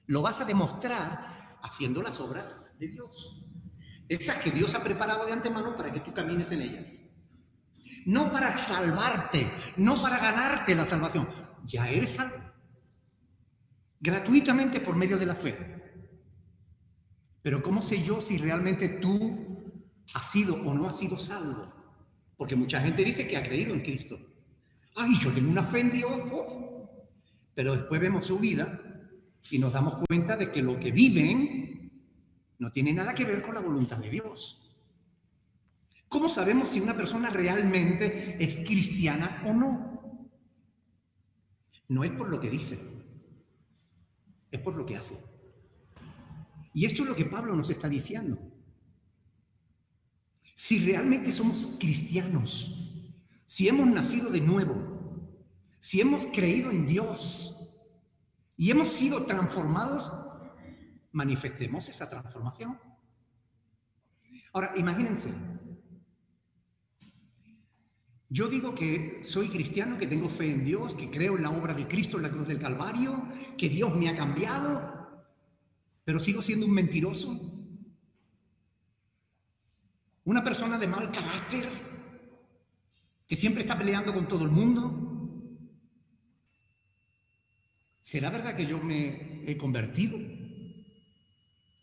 lo 0.05 0.21
vas 0.21 0.39
a 0.39 0.45
demostrar 0.45 1.57
haciendo 1.61 2.01
las 2.01 2.21
obras 2.21 2.45
de 2.79 2.87
Dios. 2.87 3.44
Esas 4.07 4.37
que 4.37 4.51
Dios 4.51 4.75
ha 4.75 4.83
preparado 4.83 5.25
de 5.25 5.33
antemano 5.33 5.75
para 5.75 5.91
que 5.91 5.99
tú 5.99 6.13
camines 6.13 6.51
en 6.51 6.61
ellas. 6.61 7.01
No 8.05 8.31
para 8.31 8.55
salvarte, 8.55 9.51
no 9.77 10.01
para 10.01 10.19
ganarte 10.19 10.75
la 10.75 10.85
salvación. 10.85 11.27
Ya 11.65 11.89
eres 11.89 12.11
salvo. 12.11 12.35
Gratuitamente 13.99 14.79
por 14.79 14.95
medio 14.95 15.17
de 15.17 15.25
la 15.25 15.35
fe. 15.35 15.57
Pero 17.41 17.63
¿cómo 17.63 17.81
sé 17.81 18.03
yo 18.03 18.21
si 18.21 18.37
realmente 18.37 18.89
tú 18.89 19.55
ha 20.13 20.23
sido 20.23 20.55
o 20.55 20.73
no 20.73 20.87
ha 20.87 20.93
sido 20.93 21.17
salvo. 21.17 21.67
Porque 22.37 22.55
mucha 22.55 22.81
gente 22.81 23.03
dice 23.03 23.27
que 23.27 23.37
ha 23.37 23.43
creído 23.43 23.73
en 23.73 23.81
Cristo. 23.81 24.19
Ay, 24.95 25.17
yo 25.19 25.31
tengo 25.31 25.49
una 25.49 25.63
fe 25.63 25.79
en 25.79 25.91
Dios. 25.91 26.21
Pero 27.53 27.73
después 27.73 28.01
vemos 28.01 28.25
su 28.25 28.37
vida 28.37 28.81
y 29.49 29.59
nos 29.59 29.73
damos 29.73 30.03
cuenta 30.07 30.35
de 30.35 30.51
que 30.51 30.61
lo 30.61 30.79
que 30.79 30.91
viven 30.91 31.74
no 32.59 32.71
tiene 32.71 32.93
nada 32.93 33.13
que 33.13 33.25
ver 33.25 33.41
con 33.41 33.55
la 33.55 33.61
voluntad 33.61 33.97
de 33.97 34.09
Dios. 34.09 34.61
¿Cómo 36.07 36.29
sabemos 36.29 36.69
si 36.69 36.79
una 36.79 36.95
persona 36.95 37.29
realmente 37.29 38.37
es 38.43 38.63
cristiana 38.65 39.43
o 39.45 39.53
no? 39.53 40.29
No 41.87 42.03
es 42.03 42.11
por 42.11 42.29
lo 42.29 42.39
que 42.39 42.49
dice, 42.49 42.79
es 44.51 44.59
por 44.59 44.75
lo 44.75 44.85
que 44.85 44.95
hace. 44.95 45.17
Y 46.73 46.85
esto 46.85 47.03
es 47.03 47.09
lo 47.09 47.15
que 47.15 47.25
Pablo 47.25 47.55
nos 47.55 47.69
está 47.69 47.87
diciendo. 47.89 48.39
Si 50.53 50.79
realmente 50.79 51.31
somos 51.31 51.77
cristianos, 51.79 53.11
si 53.45 53.67
hemos 53.67 53.87
nacido 53.87 54.29
de 54.29 54.41
nuevo, 54.41 54.95
si 55.79 56.01
hemos 56.01 56.25
creído 56.27 56.71
en 56.71 56.87
Dios 56.87 57.69
y 58.57 58.71
hemos 58.71 58.89
sido 58.89 59.25
transformados, 59.25 60.11
manifestemos 61.15 61.87
esa 61.87 62.09
transformación. 62.09 62.77
Ahora, 64.51 64.73
imagínense, 64.75 65.29
yo 68.29 68.47
digo 68.49 68.75
que 68.75 69.23
soy 69.23 69.47
cristiano, 69.47 69.97
que 69.97 70.07
tengo 70.07 70.27
fe 70.27 70.51
en 70.51 70.65
Dios, 70.65 70.95
que 70.97 71.09
creo 71.09 71.37
en 71.37 71.43
la 71.43 71.51
obra 71.51 71.73
de 71.73 71.87
Cristo 71.87 72.17
en 72.17 72.23
la 72.23 72.31
cruz 72.31 72.47
del 72.47 72.59
Calvario, 72.59 73.29
que 73.57 73.69
Dios 73.69 73.95
me 73.95 74.09
ha 74.09 74.15
cambiado, 74.15 75.25
pero 76.03 76.19
sigo 76.19 76.41
siendo 76.41 76.65
un 76.65 76.73
mentiroso, 76.73 77.31
una 80.25 80.43
persona 80.43 80.77
de 80.77 80.87
mal 80.87 81.11
carácter, 81.11 81.65
que 83.25 83.35
siempre 83.37 83.61
está 83.61 83.77
peleando 83.77 84.13
con 84.13 84.27
todo 84.27 84.43
el 84.43 84.51
mundo. 84.51 85.01
¿Será 88.01 88.29
verdad 88.29 88.55
que 88.55 88.65
yo 88.65 88.79
me 88.79 89.49
he 89.49 89.57
convertido? 89.57 90.44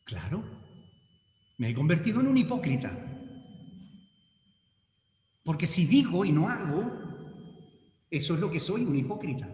Claro, 0.05 0.43
me 1.59 1.71
he 1.71 1.75
convertido 1.75 2.21
en 2.21 2.29
un 2.29 2.37
hipócrita. 2.37 2.99
Porque 5.45 5.67
si 5.67 5.87
digo 5.87 6.25
y 6.25 6.33
no 6.33 6.49
hago, 6.49 6.83
eso 8.11 8.35
es 8.35 8.41
lo 8.41 8.51
que 8.51 8.61
soy, 8.61 8.85
un 8.85 8.97
hipócrita. 8.97 9.49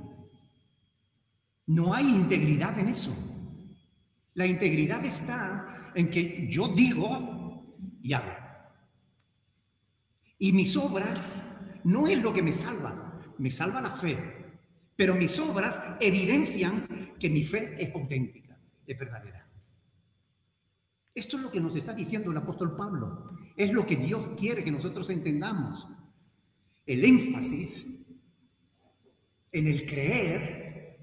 No 1.67 1.95
hay 1.95 2.09
integridad 2.09 2.79
en 2.79 2.89
eso. 2.89 3.15
La 4.35 4.47
integridad 4.47 5.05
está 5.05 5.93
en 5.95 6.09
que 6.09 6.47
yo 6.49 6.69
digo 6.69 7.77
y 8.03 8.13
hago. 8.13 8.33
Y 10.39 10.53
mis 10.53 10.77
obras 10.77 11.81
no 11.85 12.07
es 12.07 12.23
lo 12.23 12.33
que 12.33 12.43
me 12.43 12.53
salva, 12.53 13.21
me 13.39 13.51
salva 13.51 13.81
la 13.81 13.91
fe. 13.91 14.17
Pero 14.97 15.15
mis 15.15 15.39
obras 15.39 15.83
evidencian 16.01 16.87
que 17.19 17.31
mi 17.31 17.43
fe 17.43 17.75
es 17.79 17.95
auténtica, 17.95 18.59
es 18.87 18.99
verdadera. 18.99 19.48
Esto 21.15 21.37
es 21.37 21.43
lo 21.43 21.51
que 21.51 21.61
nos 21.61 21.77
está 21.77 21.93
diciendo 21.93 22.31
el 22.31 22.37
apóstol 22.37 22.77
Pablo. 22.77 23.33
Es 23.57 23.73
lo 23.73 23.85
que 23.87 23.97
Dios 23.97 24.31
quiere 24.37 24.65
que 24.65 24.71
nosotros 24.71 25.11
entendamos. 25.11 25.89
El 26.87 27.05
énfasis 27.05 28.07
en 29.53 29.67
el 29.67 29.85
creer 29.87 30.99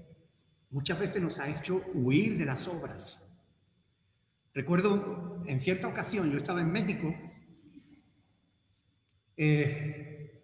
muchas 0.70 0.98
veces 0.98 1.22
nos 1.22 1.38
ha 1.38 1.48
hecho 1.48 1.82
huir 1.94 2.38
de 2.38 2.44
las 2.44 2.66
obras. 2.68 3.26
Recuerdo 4.54 5.42
en 5.46 5.60
cierta 5.60 5.86
ocasión, 5.86 6.30
yo 6.30 6.38
estaba 6.38 6.62
en 6.62 6.72
México 6.72 7.14
eh, 9.36 10.42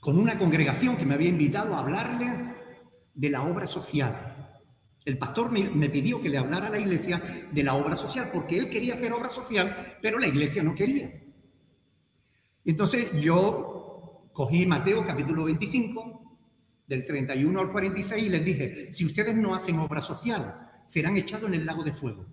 con 0.00 0.18
una 0.18 0.38
congregación 0.38 0.96
que 0.96 1.04
me 1.04 1.14
había 1.14 1.28
invitado 1.28 1.74
a 1.74 1.80
hablarle 1.80 2.54
de 3.14 3.30
la 3.30 3.42
obra 3.42 3.66
social. 3.66 4.37
El 5.08 5.16
pastor 5.16 5.50
me, 5.50 5.88
pidió 5.88 6.20
que 6.20 6.28
le 6.28 6.36
hablara 6.36 6.66
a 6.66 6.70
la 6.70 6.78
iglesia 6.78 7.18
de 7.50 7.62
la 7.62 7.72
obra 7.72 7.96
social, 7.96 8.28
porque 8.30 8.58
él 8.58 8.68
quería 8.68 8.92
hacer 8.92 9.10
obra 9.10 9.30
social, 9.30 9.74
pero 10.02 10.18
la 10.18 10.28
iglesia 10.28 10.62
no 10.62 10.74
quería. 10.74 11.10
Entonces 12.62 13.10
yo 13.18 14.28
cogí 14.34 14.66
Mateo 14.66 15.06
capítulo 15.06 15.44
25, 15.44 16.36
del 16.86 17.06
31 17.06 17.58
al 17.58 17.72
46, 17.72 18.22
y 18.22 18.28
les 18.28 18.44
dije, 18.44 18.92
si 18.92 19.06
ustedes 19.06 19.34
no 19.34 19.54
hacen 19.54 19.78
obra 19.78 20.02
social, 20.02 20.82
serán 20.84 21.16
echados 21.16 21.48
en 21.48 21.54
el 21.54 21.64
lago 21.64 21.82
de 21.82 21.94
fuego. 21.94 22.26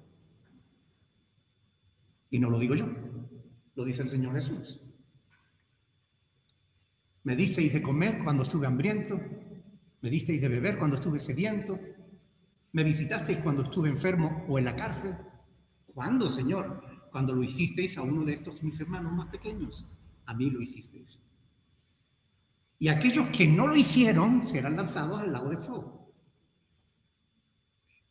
Y 2.30 2.40
no 2.40 2.50
lo 2.50 2.60
digo 2.60 2.76
yo, 2.76 2.90
lo 3.74 3.86
dice 3.86 4.02
el 4.02 4.10
Señor 4.10 4.34
Jesús. 4.34 4.82
Me 7.24 7.38
disteis 7.38 7.72
de 7.72 7.82
comer 7.82 8.20
cuando 8.22 8.44
estuve 8.44 8.68
hambriento, 8.68 9.18
me 10.02 10.10
disteis 10.10 10.42
de 10.42 10.50
beber 10.50 10.78
cuando 10.78 10.98
estuve 10.98 11.20
sediento, 11.20 11.80
me 12.76 12.84
visitasteis 12.84 13.40
cuando 13.40 13.64
estuve 13.64 13.88
enfermo 13.88 14.44
o 14.50 14.60
en 14.60 14.66
la 14.66 14.76
cárcel. 14.76 15.16
¿Cuándo, 15.86 16.30
Señor? 16.30 16.82
Cuando 17.10 17.34
lo 17.34 17.42
hicisteis 17.42 17.98
a 17.98 18.02
uno 18.02 18.26
de 18.26 18.34
estos 18.34 18.62
mis 18.64 18.78
hermanos 18.82 19.14
más 19.14 19.28
pequeños. 19.28 19.90
A 20.26 20.34
mí 20.34 20.50
lo 20.50 20.62
hicisteis. 20.62 21.24
Y 22.78 22.90
aquellos 22.90 23.30
que 23.30 23.48
no 23.48 23.68
lo 23.68 23.78
hicieron 23.78 24.44
serán 24.44 24.76
lanzados 24.76 25.22
al 25.22 25.32
lago 25.32 25.52
de 25.52 25.58
fuego. 25.58 26.14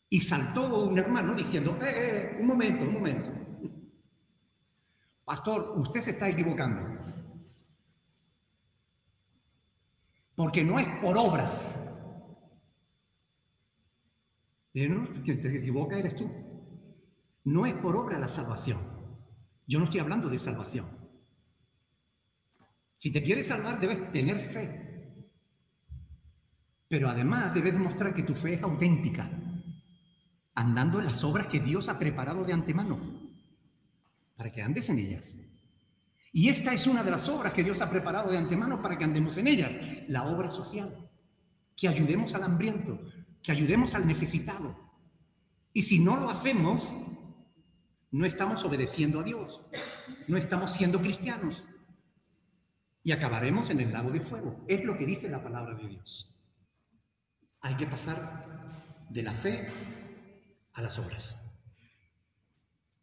Y 0.09 0.21
saltó 0.21 0.89
un 0.89 0.99
hermano 0.99 1.35
diciendo, 1.35 1.77
eh, 1.83 1.85
eh, 1.85 2.39
un 2.41 2.47
momento, 2.47 2.85
un 2.85 2.95
momento. 2.95 3.31
Pastor, 5.27 5.75
usted 5.77 6.01
se 6.01 6.13
está 6.13 6.31
equivocando. 6.31 6.95
porque 10.37 10.65
no 10.65 10.81
es 10.81 10.87
por 11.01 11.17
obras. 11.17 11.84
Y 14.75 14.89
no, 14.89 15.09
quien 15.23 15.41
te 15.41 15.57
equivoca 15.57 15.97
eres 15.97 16.17
tú. 16.17 16.29
No 17.45 17.65
es 17.65 17.75
por 17.75 17.97
obra 17.97 18.19
la 18.19 18.27
salvación. 18.27 18.79
Yo 19.67 19.79
no 19.79 19.85
estoy 19.85 20.01
hablando 20.01 20.29
de 20.29 20.37
salvación. 20.37 20.87
Si 22.97 23.13
te 23.13 23.23
quieres 23.23 23.47
salvar, 23.47 23.79
debes 23.79 24.11
tener 24.11 24.39
fe. 24.39 25.21
Pero 26.89 27.09
además 27.09 27.55
debes 27.55 27.73
demostrar 27.73 28.13
que 28.13 28.25
tu 28.25 28.35
fe 28.35 28.55
es 28.55 28.63
auténtica, 28.63 29.31
andando 30.55 30.99
en 30.99 31.07
las 31.07 31.23
obras 31.23 31.47
que 31.47 31.61
Dios 31.61 31.89
ha 31.89 31.99
preparado 31.99 32.45
de 32.45 32.53
antemano, 32.53 32.99
para 34.37 34.51
que 34.51 34.63
andes 34.63 34.89
en 34.91 34.99
ellas. 34.99 35.37
Y 36.33 36.49
esta 36.49 36.75
es 36.75 36.87
una 36.87 37.05
de 37.05 37.13
las 37.13 37.29
obras 37.29 37.53
que 37.53 37.63
Dios 37.63 37.81
ha 37.81 37.91
preparado 37.91 38.31
de 38.31 38.39
antemano 38.39 38.83
para 38.83 38.99
que 38.99 39.05
andemos 39.05 39.39
en 39.39 39.47
ellas, 39.47 39.79
la 40.09 40.25
obra 40.25 40.51
social, 40.51 41.11
que 41.77 41.89
ayudemos 41.89 42.35
al 42.35 42.43
hambriento, 42.43 43.01
que 43.45 43.53
ayudemos 43.53 43.95
al 43.95 44.09
necesitado. 44.09 44.75
Y 45.75 45.83
si 45.83 45.99
no 45.99 46.17
lo 46.17 46.31
hacemos, 46.31 46.93
no 48.11 48.25
estamos 48.25 48.65
obedeciendo 48.65 49.21
a 49.21 49.23
Dios, 49.23 49.61
no 50.27 50.37
estamos 50.37 50.73
siendo 50.73 51.01
cristianos 51.01 51.63
y 53.03 53.13
acabaremos 53.13 53.69
en 53.69 53.81
el 53.81 53.93
lago 53.93 54.11
de 54.11 54.21
fuego. 54.21 54.65
Es 54.67 54.85
lo 54.85 54.97
que 54.97 55.05
dice 55.05 55.29
la 55.29 55.43
palabra 55.43 55.75
de 55.75 55.87
Dios. 55.87 56.35
Hay 57.61 57.77
que 57.77 57.87
pasar 57.87 59.07
de 59.11 59.23
la 59.23 59.33
fe 59.33 59.69
a 60.73 60.81
las 60.81 60.99
obras. 60.99 61.63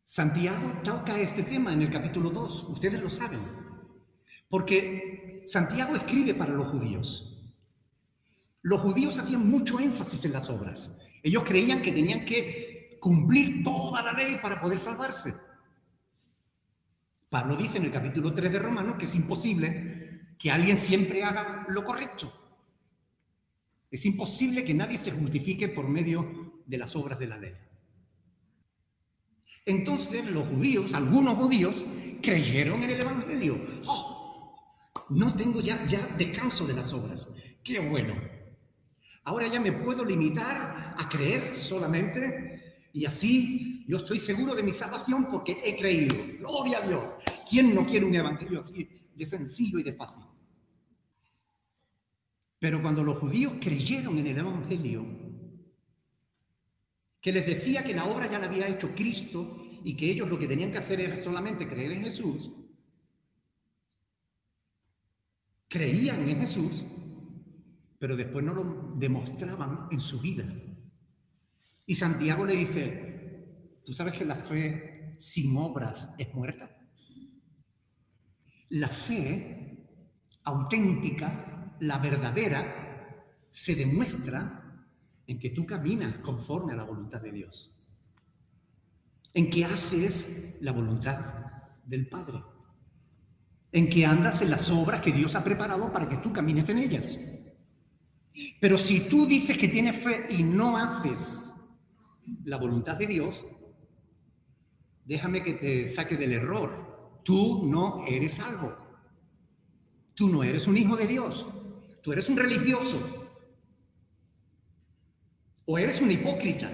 Santiago 0.03 0.81
toca 0.83 1.19
este 1.19 1.43
tema 1.43 1.71
en 1.71 1.83
el 1.83 1.91
capítulo 1.91 2.31
2, 2.31 2.63
ustedes 2.69 2.99
lo 2.99 3.09
saben, 3.09 3.39
porque 4.49 5.43
Santiago 5.45 5.95
escribe 5.95 6.33
para 6.33 6.53
los 6.53 6.71
judíos. 6.71 7.30
Los 8.61 8.81
judíos 8.81 9.17
hacían 9.17 9.49
mucho 9.49 9.79
énfasis 9.79 10.25
en 10.25 10.33
las 10.33 10.49
obras. 10.49 10.99
Ellos 11.23 11.43
creían 11.43 11.81
que 11.81 11.91
tenían 11.91 12.25
que 12.25 12.97
cumplir 12.99 13.63
toda 13.63 14.01
la 14.03 14.13
ley 14.13 14.37
para 14.41 14.61
poder 14.61 14.77
salvarse. 14.77 15.33
Pablo 17.29 17.55
dice 17.55 17.77
en 17.77 17.85
el 17.85 17.91
capítulo 17.91 18.33
3 18.33 18.51
de 18.51 18.59
Romanos 18.59 18.95
que 18.99 19.05
es 19.05 19.15
imposible 19.15 20.35
que 20.37 20.51
alguien 20.51 20.77
siempre 20.77 21.23
haga 21.23 21.65
lo 21.69 21.83
correcto. 21.83 22.31
Es 23.89 24.05
imposible 24.05 24.63
que 24.63 24.73
nadie 24.73 24.97
se 24.97 25.11
justifique 25.11 25.67
por 25.67 25.87
medio 25.87 26.61
de 26.65 26.77
las 26.77 26.95
obras 26.95 27.17
de 27.19 27.27
la 27.27 27.37
ley. 27.37 27.53
Entonces 29.65 30.29
los 30.29 30.47
judíos, 30.47 30.93
algunos 30.93 31.35
judíos, 31.37 31.83
creyeron 32.21 32.83
en 32.83 32.89
el 32.91 33.01
Evangelio. 33.01 33.59
¡Oh! 33.85 34.55
No 35.09 35.33
tengo 35.33 35.61
ya, 35.61 35.85
ya 35.85 36.05
descanso 36.17 36.65
de 36.65 36.73
las 36.73 36.93
obras. 36.93 37.29
¡Qué 37.63 37.79
bueno! 37.79 38.40
Ahora 39.23 39.47
ya 39.47 39.59
me 39.59 39.71
puedo 39.71 40.03
limitar 40.03 40.95
a 40.97 41.09
creer 41.09 41.55
solamente 41.55 42.89
y 42.93 43.05
así 43.05 43.85
yo 43.87 43.97
estoy 43.97 44.19
seguro 44.19 44.55
de 44.55 44.63
mi 44.63 44.73
salvación 44.73 45.27
porque 45.29 45.61
he 45.63 45.75
creído. 45.75 46.15
Gloria 46.39 46.79
a 46.79 46.87
Dios. 46.87 47.13
¿Quién 47.49 47.75
no 47.75 47.85
quiere 47.85 48.05
un 48.05 48.15
evangelio 48.15 48.59
así 48.59 48.89
de 49.15 49.25
sencillo 49.25 49.79
y 49.79 49.83
de 49.83 49.93
fácil? 49.93 50.23
Pero 52.59 52.81
cuando 52.81 53.03
los 53.03 53.17
judíos 53.17 53.53
creyeron 53.59 54.17
en 54.17 54.27
el 54.27 54.37
evangelio, 54.37 55.05
que 57.19 57.31
les 57.31 57.45
decía 57.45 57.83
que 57.83 57.93
la 57.93 58.05
obra 58.05 58.29
ya 58.29 58.39
la 58.39 58.47
había 58.47 58.67
hecho 58.67 58.93
Cristo 58.95 59.67
y 59.83 59.95
que 59.95 60.09
ellos 60.09 60.29
lo 60.29 60.37
que 60.37 60.47
tenían 60.47 60.71
que 60.71 60.77
hacer 60.77 61.01
era 61.01 61.17
solamente 61.17 61.67
creer 61.67 61.91
en 61.91 62.03
Jesús, 62.03 62.51
creían 65.67 66.27
en 66.27 66.39
Jesús, 66.39 66.85
pero 68.01 68.15
después 68.15 68.43
no 68.43 68.55
lo 68.55 68.95
demostraban 68.95 69.87
en 69.91 69.99
su 69.99 70.19
vida. 70.19 70.43
Y 71.85 71.93
Santiago 71.93 72.47
le 72.47 72.55
dice, 72.55 73.77
¿tú 73.85 73.93
sabes 73.93 74.17
que 74.17 74.25
la 74.25 74.37
fe 74.37 75.13
sin 75.19 75.55
obras 75.55 76.11
es 76.17 76.33
muerta? 76.33 76.75
La 78.69 78.87
fe 78.87 79.87
auténtica, 80.45 81.75
la 81.79 81.99
verdadera, 81.99 83.35
se 83.51 83.75
demuestra 83.75 84.83
en 85.27 85.37
que 85.37 85.51
tú 85.51 85.67
caminas 85.67 86.15
conforme 86.23 86.73
a 86.73 86.77
la 86.77 86.85
voluntad 86.85 87.21
de 87.21 87.31
Dios, 87.33 87.79
en 89.35 89.47
que 89.51 89.63
haces 89.63 90.57
la 90.61 90.71
voluntad 90.71 91.19
del 91.85 92.09
Padre, 92.09 92.41
en 93.71 93.91
que 93.91 94.07
andas 94.07 94.41
en 94.41 94.49
las 94.49 94.71
obras 94.71 95.01
que 95.01 95.11
Dios 95.11 95.35
ha 95.35 95.43
preparado 95.43 95.93
para 95.93 96.09
que 96.09 96.17
tú 96.17 96.33
camines 96.33 96.67
en 96.69 96.79
ellas. 96.79 97.19
Pero 98.59 98.77
si 98.77 99.09
tú 99.09 99.25
dices 99.25 99.57
que 99.57 99.67
tienes 99.67 99.97
fe 99.97 100.27
y 100.29 100.43
no 100.43 100.77
haces 100.77 101.53
la 102.43 102.57
voluntad 102.57 102.97
de 102.97 103.07
Dios, 103.07 103.45
déjame 105.05 105.43
que 105.43 105.53
te 105.53 105.87
saque 105.87 106.15
del 106.15 106.33
error. 106.33 107.19
Tú 107.23 107.65
no 107.65 108.05
eres 108.07 108.39
algo. 108.39 108.77
Tú 110.13 110.29
no 110.29 110.43
eres 110.43 110.67
un 110.67 110.77
hijo 110.77 110.95
de 110.95 111.07
Dios. 111.07 111.47
Tú 112.01 112.11
eres 112.13 112.29
un 112.29 112.37
religioso. 112.37 113.21
O 115.65 115.77
eres 115.77 116.01
un 116.01 116.11
hipócrita, 116.11 116.69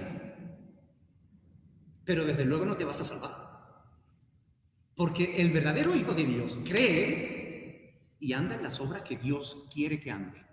pero 2.04 2.24
desde 2.24 2.44
luego 2.44 2.64
no 2.64 2.76
te 2.76 2.84
vas 2.84 3.00
a 3.00 3.04
salvar. 3.04 3.48
Porque 4.96 5.36
el 5.40 5.52
verdadero 5.52 5.94
Hijo 5.94 6.14
de 6.14 6.24
Dios 6.24 6.58
cree 6.66 8.16
y 8.18 8.32
anda 8.32 8.56
en 8.56 8.62
las 8.62 8.80
obras 8.80 9.02
que 9.02 9.16
Dios 9.16 9.68
quiere 9.72 10.00
que 10.00 10.10
ande. 10.10 10.47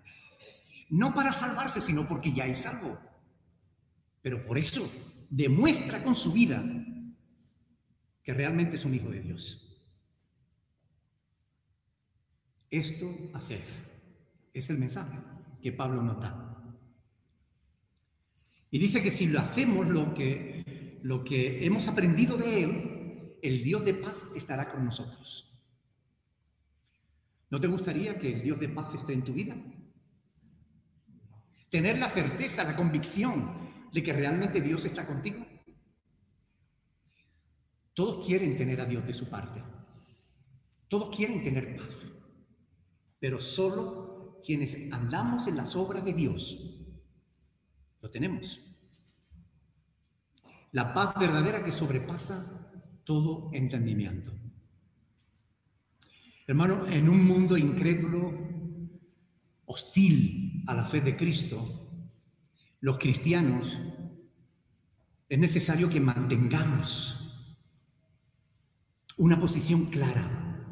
No 0.88 1.14
para 1.14 1.32
salvarse, 1.32 1.80
sino 1.80 2.06
porque 2.06 2.32
ya 2.32 2.46
es 2.46 2.58
salvo. 2.58 2.98
Pero 4.22 4.44
por 4.44 4.58
eso 4.58 4.90
demuestra 5.30 6.02
con 6.02 6.14
su 6.14 6.32
vida 6.32 6.64
que 8.22 8.34
realmente 8.34 8.76
es 8.76 8.84
un 8.84 8.94
hijo 8.94 9.10
de 9.10 9.20
Dios. 9.20 9.66
Esto 12.70 13.06
haced. 13.34 13.62
Es 14.52 14.70
el 14.70 14.78
mensaje 14.78 15.18
que 15.62 15.72
Pablo 15.72 16.02
nota. 16.02 16.56
Y 18.70 18.78
dice 18.78 19.02
que 19.02 19.10
si 19.10 19.28
lo 19.28 19.38
hacemos 19.38 19.86
lo 19.88 20.12
que, 20.12 20.98
lo 21.02 21.24
que 21.24 21.64
hemos 21.64 21.88
aprendido 21.88 22.36
de 22.36 22.64
Él, 22.64 23.38
el 23.42 23.62
Dios 23.62 23.84
de 23.84 23.94
paz 23.94 24.24
estará 24.34 24.70
con 24.72 24.84
nosotros. 24.84 25.56
¿No 27.48 27.60
te 27.60 27.68
gustaría 27.68 28.18
que 28.18 28.32
el 28.32 28.42
Dios 28.42 28.58
de 28.58 28.68
paz 28.68 28.94
esté 28.94 29.12
en 29.12 29.22
tu 29.22 29.32
vida? 29.32 29.56
Tener 31.70 31.98
la 31.98 32.08
certeza, 32.08 32.64
la 32.64 32.76
convicción 32.76 33.52
de 33.92 34.02
que 34.02 34.12
realmente 34.12 34.60
Dios 34.60 34.84
está 34.84 35.06
contigo. 35.06 35.44
Todos 37.94 38.26
quieren 38.26 38.56
tener 38.56 38.80
a 38.80 38.84
Dios 38.84 39.06
de 39.06 39.14
su 39.14 39.28
parte. 39.28 39.62
Todos 40.88 41.14
quieren 41.14 41.42
tener 41.42 41.76
paz. 41.76 42.12
Pero 43.18 43.40
solo 43.40 44.38
quienes 44.44 44.92
andamos 44.92 45.48
en 45.48 45.56
las 45.56 45.74
obras 45.76 46.04
de 46.04 46.12
Dios 46.12 46.76
lo 48.00 48.10
tenemos. 48.10 48.60
La 50.72 50.92
paz 50.92 51.18
verdadera 51.18 51.64
que 51.64 51.72
sobrepasa 51.72 53.00
todo 53.04 53.50
entendimiento. 53.52 54.32
Hermano, 56.46 56.86
en 56.86 57.08
un 57.08 57.24
mundo 57.24 57.56
incrédulo, 57.56 58.32
hostil 59.64 60.55
a 60.66 60.74
la 60.74 60.84
fe 60.84 61.00
de 61.00 61.16
Cristo, 61.16 61.88
los 62.80 62.98
cristianos 62.98 63.78
es 65.28 65.38
necesario 65.38 65.88
que 65.88 66.00
mantengamos 66.00 67.26
una 69.18 69.40
posición 69.40 69.86
clara, 69.86 70.64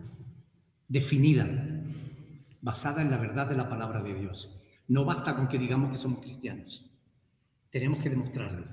definida, 0.87 1.48
basada 2.61 3.02
en 3.02 3.11
la 3.11 3.18
verdad 3.18 3.48
de 3.48 3.57
la 3.57 3.68
palabra 3.68 4.02
de 4.02 4.14
Dios. 4.14 4.61
No 4.88 5.04
basta 5.04 5.35
con 5.35 5.48
que 5.48 5.59
digamos 5.59 5.90
que 5.90 5.96
somos 5.96 6.20
cristianos. 6.20 6.90
Tenemos 7.70 8.02
que 8.02 8.11
demostrarlo. 8.11 8.66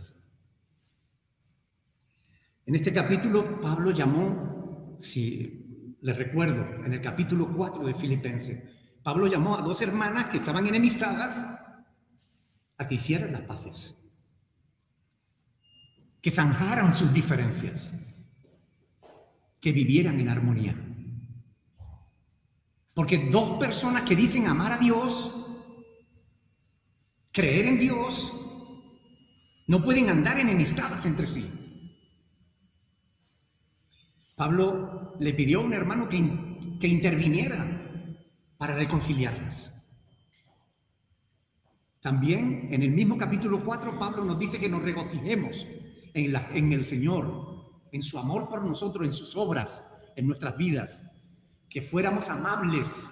En 2.65 2.75
este 2.75 2.93
capítulo, 2.93 3.60
Pablo 3.60 3.91
llamó, 3.91 4.95
si 4.99 5.97
les 6.01 6.17
recuerdo, 6.17 6.86
en 6.86 6.93
el 6.93 7.01
capítulo 7.01 7.51
4 7.55 7.86
de 7.86 7.93
Filipenses, 7.93 8.70
Pablo 9.03 9.27
llamó 9.27 9.55
a 9.57 9.61
dos 9.61 9.81
hermanas 9.81 10.29
que 10.29 10.37
estaban 10.37 10.67
enemistadas 10.67 11.59
a 12.77 12.87
que 12.87 12.95
hicieran 12.95 13.31
las 13.31 13.41
paces, 13.41 13.97
que 16.21 16.29
zanjaran 16.29 16.93
sus 16.93 17.11
diferencias, 17.13 17.95
que 19.59 19.71
vivieran 19.71 20.19
en 20.19 20.29
armonía. 20.29 20.75
Porque 22.93 23.29
dos 23.31 23.57
personas 23.59 24.03
que 24.03 24.15
dicen 24.15 24.47
amar 24.47 24.73
a 24.73 24.77
Dios, 24.77 25.35
creer 27.31 27.65
en 27.65 27.79
Dios, 27.79 28.33
no 29.67 29.83
pueden 29.83 30.09
andar 30.09 30.39
enemistadas 30.39 31.05
entre 31.05 31.25
sí. 31.25 31.49
Pablo 34.35 35.15
le 35.19 35.33
pidió 35.33 35.61
a 35.61 35.63
un 35.63 35.73
hermano 35.73 36.09
que, 36.09 36.77
que 36.79 36.87
interviniera 36.87 37.81
para 38.62 38.76
reconciliarlas. 38.76 39.84
También 42.00 42.69
en 42.71 42.84
el 42.84 42.91
mismo 42.91 43.17
capítulo 43.17 43.65
4 43.65 43.97
Pablo 43.97 44.24
nos 44.24 44.38
dice 44.38 44.60
que 44.60 44.69
nos 44.69 44.84
regocijemos 44.84 45.67
en, 46.13 46.71
el 46.71 46.84
Señor, 46.84 47.71
en 47.91 48.04
su 48.04 48.19
amor 48.19 48.50
por 48.50 48.63
nosotros, 48.63 49.08
en 49.08 49.13
sus 49.13 49.36
obras, 49.36 49.84
en 50.15 50.28
nuestras 50.28 50.56
vidas, 50.58 51.12
que 51.67 51.82
fuéramos 51.82 52.30
amables, 52.30 53.10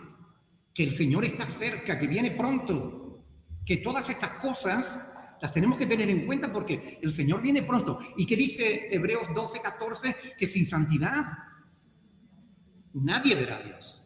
que 0.72 0.84
el 0.84 0.92
Señor 0.92 1.26
está 1.26 1.48
cerca, 1.48 1.98
que 1.98 2.06
viene 2.06 2.30
pronto, 2.30 3.26
que 3.66 3.78
todas 3.78 4.08
estas 4.12 4.34
cosas 4.34 5.14
las 5.42 5.52
tenemos 5.52 5.80
que 5.80 5.88
tener 5.88 6.12
en 6.12 6.28
cuenta 6.28 6.54
porque 6.54 7.00
el 7.02 7.12
Señor 7.12 7.42
viene 7.42 7.64
pronto. 7.64 7.98
¿Y 8.18 8.28
qué 8.28 8.36
dice 8.36 8.88
Hebreos 8.92 9.24
12, 9.34 9.62
14? 9.62 10.16
Que 10.38 10.46
sin 10.46 10.68
santidad 10.68 11.26
nadie 12.94 13.34
verá 13.34 13.58
a 13.58 13.64
Dios. 13.64 14.06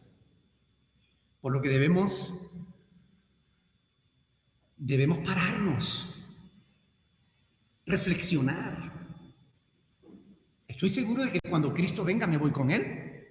Por 1.44 1.52
lo 1.52 1.62
que 1.62 1.68
debemos, 1.68 2.34
debemos 4.78 5.20
pararnos, 5.20 6.26
reflexionar. 7.86 8.94
Estoy 10.66 10.90
seguro 10.90 11.26
de 11.26 11.34
que 11.34 11.42
cuando 11.50 11.74
Cristo 11.74 12.06
venga 12.06 12.28
me 12.28 12.38
voy 12.38 12.52
con 12.52 12.72
Él. 12.72 13.28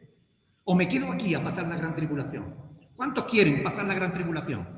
¿O 0.64 0.74
me 0.74 0.90
quedo 0.90 1.10
aquí 1.10 1.32
a 1.34 1.42
pasar 1.42 1.66
la 1.68 1.76
gran 1.76 1.94
tribulación? 1.94 2.54
¿Cuántos 2.94 3.24
quieren 3.24 3.62
pasar 3.62 3.86
la 3.86 3.94
gran 3.94 4.12
tribulación? 4.12 4.68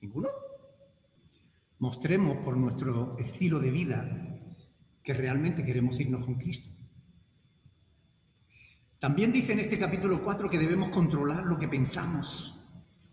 ¿Ninguno? 0.00 0.30
Mostremos 1.80 2.38
por 2.38 2.56
nuestro 2.56 3.18
estilo 3.18 3.60
de 3.60 3.70
vida 3.70 4.40
que 5.02 5.12
realmente 5.12 5.62
queremos 5.62 6.00
irnos 6.00 6.24
con 6.24 6.36
Cristo. 6.36 6.73
También 9.04 9.32
dice 9.32 9.52
en 9.52 9.58
este 9.58 9.78
capítulo 9.78 10.22
4 10.22 10.48
que 10.48 10.56
debemos 10.56 10.88
controlar 10.88 11.44
lo 11.44 11.58
que 11.58 11.68
pensamos, 11.68 12.64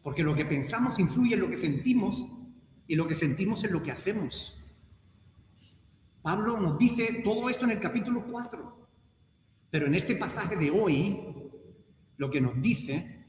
porque 0.02 0.24
lo 0.24 0.34
que 0.34 0.46
pensamos 0.46 1.00
influye 1.00 1.34
en 1.34 1.42
lo 1.42 1.50
que 1.50 1.58
sentimos 1.58 2.26
y 2.88 2.96
lo 2.96 3.06
que 3.10 3.14
sentimos 3.14 3.62
en 3.66 3.74
lo 3.74 3.84
que 3.84 3.92
hacemos. 3.92 4.58
Pablo 6.22 6.58
nos 6.62 6.78
dice 6.78 7.22
todo 7.26 7.50
esto 7.50 7.66
en 7.66 7.72
el 7.72 7.82
capítulo 7.82 8.24
4, 8.26 8.88
pero 9.70 9.88
en 9.88 9.96
este 9.96 10.16
pasaje 10.16 10.56
de 10.56 10.72
hoy 10.72 11.20
lo 12.16 12.30
que 12.30 12.40
nos 12.40 12.62
dice 12.62 13.26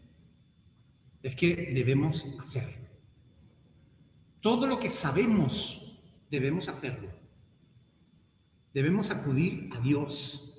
es 1.21 1.35
que 1.35 1.73
debemos 1.75 2.25
hacer. 2.41 2.79
Todo 4.41 4.69
lo 4.69 4.79
que 4.79 4.89
sabemos 4.89 5.99
debemos 6.31 6.69
hacerlo. 6.69 7.11
Debemos 8.73 9.11
acudir 9.11 9.69
a 9.73 9.81
Dios 9.81 10.52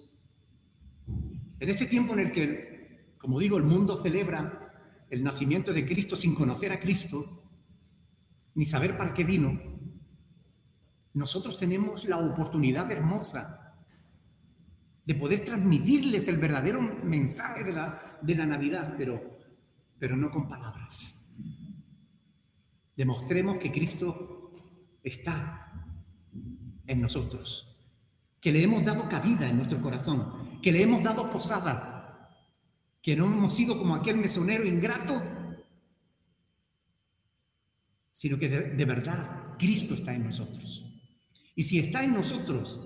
en 1.63 1.69
este 1.69 1.85
tiempo 1.85 2.11
en 2.11 2.19
el 2.19 2.31
que, 2.31 3.15
como 3.17 3.39
digo, 3.39 3.57
el 3.57 3.63
mundo 3.63 3.95
celebra 3.95 5.05
el 5.09 5.23
nacimiento 5.23 5.71
de 5.71 5.85
Cristo 5.85 6.17
sin 6.17 6.35
conocer 6.35 6.73
a 6.73 6.79
Cristo, 6.79 7.41
ni 8.55 8.65
saber 8.65 8.97
para 8.97 9.13
qué 9.13 9.23
vino, 9.23 9.61
nosotros 11.13 11.55
tenemos 11.55 12.03
la 12.03 12.17
oportunidad 12.17 12.91
hermosa 12.91 13.75
de 15.05 15.15
poder 15.15 15.45
transmitirles 15.45 16.27
el 16.27 16.37
verdadero 16.37 16.81
mensaje 16.81 17.63
de 17.63 18.35
la, 18.35 18.45
Navidad, 18.45 18.95
pero, 18.97 19.39
pero 19.97 20.17
no 20.17 20.29
con 20.29 20.49
palabras. 20.49 21.33
Demostremos 22.97 23.55
que 23.55 23.71
Cristo 23.71 24.51
está 25.01 25.71
en 26.87 26.99
nosotros 26.99 27.73
que 28.43 28.51
le 28.51 28.61
hemos 28.61 28.83
dado 28.83 29.07
cabida 29.07 29.47
en 29.47 29.55
nuestro 29.55 29.81
corazón, 29.81 30.33
que 30.63 30.71
le 30.71 30.81
hemos 30.81 31.03
dado 31.03 31.29
posada, 31.29 32.39
que 33.01 33.17
no 33.17 33.25
hemos 33.25 33.53
sido 33.53 33.77
como 33.77 33.95
aquel 33.95 34.15
mesonero 34.15 34.65
ingrato, 34.65 35.21
sino 38.13 38.37
que 38.39 38.47
de, 38.47 38.85
verdad 38.85 39.57
Cristo 39.59 39.93
está 39.93 40.13
en 40.13 40.23
nosotros. 40.23 40.85
Y 41.53 41.63
si 41.63 41.79
está 41.79 42.05
en 42.05 42.13
nosotros, 42.13 42.79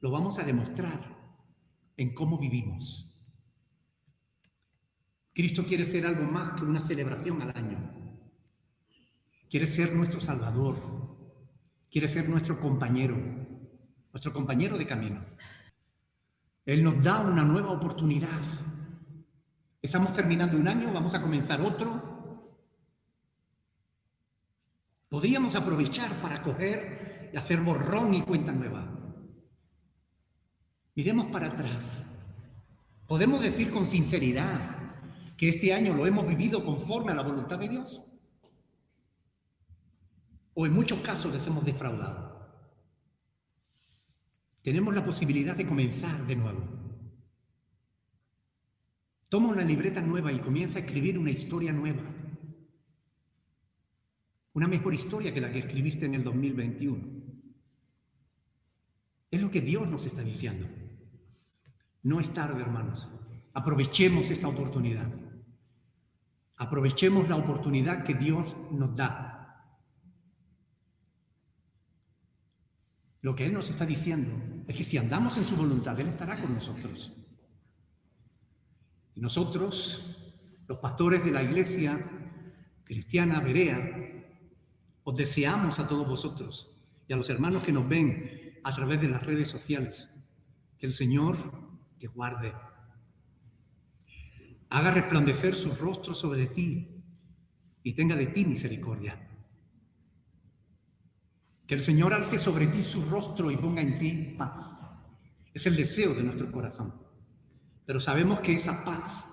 lo 0.00 0.12
vamos 0.12 0.38
a 0.38 0.44
demostrar 0.44 1.18
en 1.96 2.14
cómo 2.14 2.38
vivimos. 2.38 3.20
Cristo 5.34 5.66
quiere 5.66 5.84
ser 5.84 6.06
algo 6.06 6.22
más 6.22 6.58
que 6.58 6.64
una 6.64 6.80
celebración 6.80 7.42
al 7.42 7.50
año. 7.56 7.94
Quiere 9.50 9.66
ser 9.66 9.92
nuestro 9.92 10.20
Salvador. 10.20 10.76
Quiere 11.90 12.06
ser 12.06 12.28
nuestro 12.28 12.60
compañero 12.60 13.16
nuestro 14.12 14.32
compañero 14.32 14.78
de 14.78 14.86
camino. 14.86 15.24
Él 16.68 16.84
nos 16.84 17.02
da 17.02 17.20
una 17.20 17.44
nueva 17.44 17.70
oportunidad. 17.70 18.42
Estamos 19.80 20.12
terminando 20.12 20.58
un 20.58 20.68
año, 20.68 20.92
vamos 20.92 21.14
a 21.14 21.22
comenzar 21.22 21.62
otro. 21.62 22.60
Podríamos 25.08 25.54
aprovechar 25.54 26.20
para 26.20 26.42
coger 26.42 27.30
y 27.32 27.38
hacer 27.38 27.62
borrón 27.62 28.12
y 28.12 28.20
cuenta 28.20 28.52
nueva. 28.52 28.86
Miremos 30.94 31.28
para 31.28 31.46
atrás. 31.46 32.20
¿Podemos 33.06 33.42
decir 33.42 33.70
con 33.70 33.86
sinceridad 33.86 34.60
que 35.38 35.48
este 35.48 35.72
año 35.72 35.94
lo 35.94 36.04
hemos 36.04 36.28
vivido 36.28 36.66
conforme 36.66 37.12
a 37.12 37.14
la 37.14 37.22
voluntad 37.22 37.58
de 37.58 37.70
Dios? 37.70 38.04
¿O 40.52 40.66
en 40.66 40.74
muchos 40.74 41.00
casos 41.00 41.32
les 41.32 41.46
hemos 41.46 41.64
defraudado? 41.64 42.27
Tenemos 44.62 44.94
la 44.94 45.04
posibilidad 45.04 45.56
de 45.56 45.66
comenzar 45.66 46.26
de 46.26 46.36
nuevo. 46.36 46.60
Toma 49.28 49.48
una 49.48 49.64
libreta 49.64 50.00
nueva 50.00 50.32
y 50.32 50.38
comienza 50.38 50.78
a 50.78 50.82
escribir 50.82 51.18
una 51.18 51.30
historia 51.30 51.72
nueva. 51.72 52.02
Una 54.54 54.66
mejor 54.66 54.94
historia 54.94 55.32
que 55.32 55.40
la 55.40 55.52
que 55.52 55.58
escribiste 55.58 56.06
en 56.06 56.14
el 56.14 56.24
2021. 56.24 57.18
Es 59.30 59.42
lo 59.42 59.50
que 59.50 59.60
Dios 59.60 59.86
nos 59.88 60.06
está 60.06 60.22
diciendo. 60.22 60.66
No 62.02 62.20
es 62.20 62.32
tarde, 62.32 62.62
hermanos. 62.62 63.08
Aprovechemos 63.52 64.30
esta 64.30 64.48
oportunidad. 64.48 65.10
Aprovechemos 66.56 67.28
la 67.28 67.36
oportunidad 67.36 68.04
que 68.04 68.14
Dios 68.14 68.56
nos 68.72 68.96
da 68.96 69.27
Lo 73.28 73.36
que 73.36 73.44
Él 73.44 73.52
nos 73.52 73.68
está 73.68 73.84
diciendo 73.84 74.30
es 74.66 74.74
que 74.74 74.84
si 74.84 74.96
andamos 74.96 75.36
en 75.36 75.44
su 75.44 75.54
voluntad, 75.54 76.00
Él 76.00 76.08
estará 76.08 76.40
con 76.40 76.54
nosotros. 76.54 77.12
Y 79.14 79.20
nosotros, 79.20 80.32
los 80.66 80.78
pastores 80.78 81.22
de 81.22 81.30
la 81.30 81.42
iglesia 81.42 82.00
cristiana 82.84 83.40
Berea, 83.40 83.76
os 85.04 85.14
deseamos 85.14 85.78
a 85.78 85.86
todos 85.86 86.08
vosotros 86.08 86.80
y 87.06 87.12
a 87.12 87.18
los 87.18 87.28
hermanos 87.28 87.62
que 87.62 87.70
nos 87.70 87.86
ven 87.86 88.60
a 88.64 88.74
través 88.74 88.98
de 88.98 89.10
las 89.10 89.22
redes 89.22 89.50
sociales, 89.50 90.26
que 90.78 90.86
el 90.86 90.94
Señor 90.94 91.36
te 91.98 92.06
guarde, 92.06 92.54
haga 94.70 94.90
resplandecer 94.90 95.54
su 95.54 95.72
rostro 95.72 96.14
sobre 96.14 96.46
ti 96.46 97.04
y 97.82 97.92
tenga 97.92 98.16
de 98.16 98.28
ti 98.28 98.46
misericordia 98.46 99.27
que 101.68 101.74
el 101.74 101.82
Señor 101.82 102.14
alce 102.14 102.38
sobre 102.38 102.66
ti 102.66 102.82
su 102.82 103.02
rostro 103.02 103.50
y 103.50 103.58
ponga 103.58 103.82
en 103.82 103.98
ti 103.98 104.34
paz. 104.38 104.80
Es 105.52 105.66
el 105.66 105.76
deseo 105.76 106.14
de 106.14 106.22
nuestro 106.22 106.50
corazón. 106.50 106.94
Pero 107.84 108.00
sabemos 108.00 108.40
que 108.40 108.54
esa 108.54 108.82
paz 108.86 109.28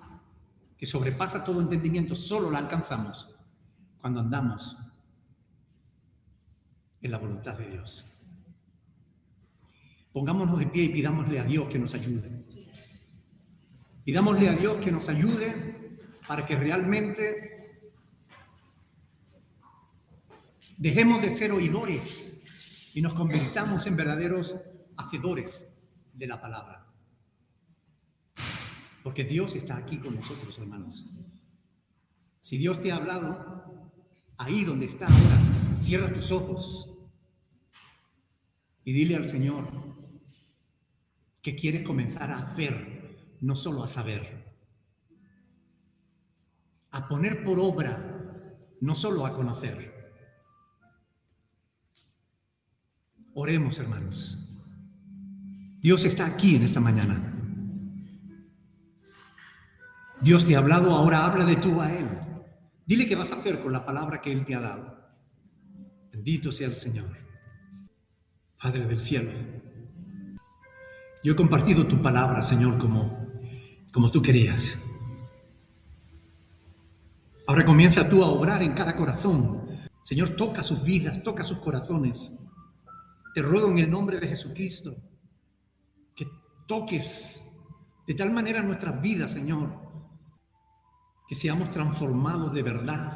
que 0.76 0.84
sobrepasa 0.84 1.46
todo 1.46 1.62
entendimiento 1.62 2.14
solo 2.14 2.50
la 2.50 2.58
alcanzamos 2.58 3.34
cuando 3.98 4.20
andamos 4.20 4.76
en 7.00 7.10
la 7.10 7.16
voluntad 7.16 7.56
de 7.56 7.70
Dios. 7.70 8.12
Pongámonos 10.12 10.58
de 10.58 10.66
pie 10.66 10.84
y 10.84 10.88
pidámosle 10.90 11.40
a 11.40 11.44
Dios 11.44 11.68
que 11.68 11.78
nos 11.78 11.94
ayude. 11.94 12.44
Pidámosle 14.04 14.50
a 14.50 14.52
Dios 14.52 14.76
que 14.84 14.92
nos 14.92 15.08
ayude 15.08 15.98
para 16.28 16.44
que 16.44 16.54
realmente 16.54 17.55
Dejemos 20.76 21.22
de 21.22 21.30
ser 21.30 21.52
oidores 21.52 22.42
y 22.92 23.00
nos 23.00 23.14
convirtamos 23.14 23.86
en 23.86 23.96
verdaderos 23.96 24.56
hacedores 24.96 25.74
de 26.12 26.26
la 26.26 26.40
palabra. 26.40 26.86
Porque 29.02 29.24
Dios 29.24 29.56
está 29.56 29.76
aquí 29.76 29.98
con 29.98 30.14
nosotros, 30.14 30.58
hermanos. 30.58 31.06
Si 32.40 32.58
Dios 32.58 32.80
te 32.80 32.92
ha 32.92 32.96
hablado, 32.96 33.92
ahí 34.36 34.64
donde 34.64 34.86
está 34.86 35.06
ahora, 35.06 35.76
cierra 35.76 36.12
tus 36.12 36.30
ojos 36.30 36.90
y 38.84 38.92
dile 38.92 39.16
al 39.16 39.26
Señor 39.26 39.68
que 41.42 41.56
quieres 41.56 41.82
comenzar 41.84 42.30
a 42.30 42.38
hacer, 42.38 43.36
no 43.40 43.56
solo 43.56 43.82
a 43.82 43.88
saber. 43.88 44.54
A 46.90 47.08
poner 47.08 47.44
por 47.44 47.58
obra, 47.60 48.58
no 48.80 48.94
solo 48.94 49.24
a 49.24 49.32
conocer. 49.32 49.95
Oremos, 53.38 53.78
hermanos. 53.78 54.38
Dios 55.78 56.06
está 56.06 56.24
aquí 56.24 56.56
en 56.56 56.62
esta 56.62 56.80
mañana. 56.80 57.34
Dios 60.22 60.46
te 60.46 60.56
ha 60.56 60.58
hablado, 60.58 60.94
ahora 60.94 61.26
habla 61.26 61.44
de 61.44 61.56
tú 61.56 61.82
a 61.82 61.92
Él. 61.92 62.08
Dile 62.86 63.06
qué 63.06 63.14
vas 63.14 63.32
a 63.32 63.34
hacer 63.34 63.60
con 63.60 63.74
la 63.74 63.84
palabra 63.84 64.22
que 64.22 64.32
Él 64.32 64.46
te 64.46 64.54
ha 64.54 64.60
dado. 64.60 64.98
Bendito 66.10 66.50
sea 66.50 66.66
el 66.66 66.74
Señor. 66.74 67.14
Padre 68.58 68.86
del 68.86 69.00
cielo. 69.00 69.32
Yo 71.22 71.34
he 71.34 71.36
compartido 71.36 71.86
tu 71.86 72.00
palabra, 72.00 72.40
Señor, 72.40 72.78
como, 72.78 73.28
como 73.92 74.10
tú 74.10 74.22
querías. 74.22 74.82
Ahora 77.46 77.66
comienza 77.66 78.08
tú 78.08 78.24
a 78.24 78.28
obrar 78.28 78.62
en 78.62 78.72
cada 78.72 78.96
corazón 78.96 79.66
Señor, 80.06 80.36
toca 80.36 80.62
sus 80.62 80.84
vidas, 80.84 81.24
toca 81.24 81.42
sus 81.42 81.58
corazones. 81.58 82.35
Te 83.36 83.42
ruego 83.42 83.68
en 83.70 83.76
el 83.76 83.90
nombre 83.90 84.18
de 84.18 84.28
Jesucristo 84.28 84.96
que 86.14 86.26
toques 86.66 87.44
de 88.06 88.14
tal 88.14 88.32
manera 88.32 88.62
nuestras 88.62 88.98
vidas, 89.02 89.30
Señor, 89.30 89.78
que 91.28 91.34
seamos 91.34 91.70
transformados 91.70 92.54
de 92.54 92.62
verdad 92.62 93.12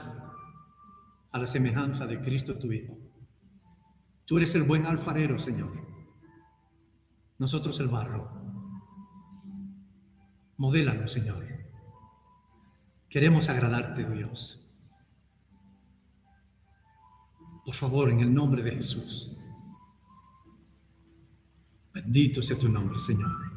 a 1.33 1.39
la 1.39 1.47
semejanza 1.47 2.07
de 2.07 2.21
Cristo 2.21 2.59
tu 2.59 2.71
Hijo. 2.71 2.99
Tú 4.27 4.37
eres 4.37 4.55
el 4.57 4.64
buen 4.64 4.85
alfarero, 4.85 5.39
Señor. 5.39 5.73
Nosotros 7.39 7.81
el 7.81 7.89
barro. 7.89 8.31
Modélanos, 10.59 11.12
Señor. 11.12 11.47
Queremos 13.09 13.49
agradarte, 13.49 14.05
Dios. 14.05 14.71
Por 17.64 17.75
favor, 17.75 18.11
en 18.11 18.21
el 18.21 18.35
nombre 18.35 18.62
de 18.62 18.73
Jesús. 18.73 19.39
Bendito 22.03 22.43
sea 22.43 22.57
tu 22.59 22.69
nombre, 22.69 22.99
Señor. 22.99 23.50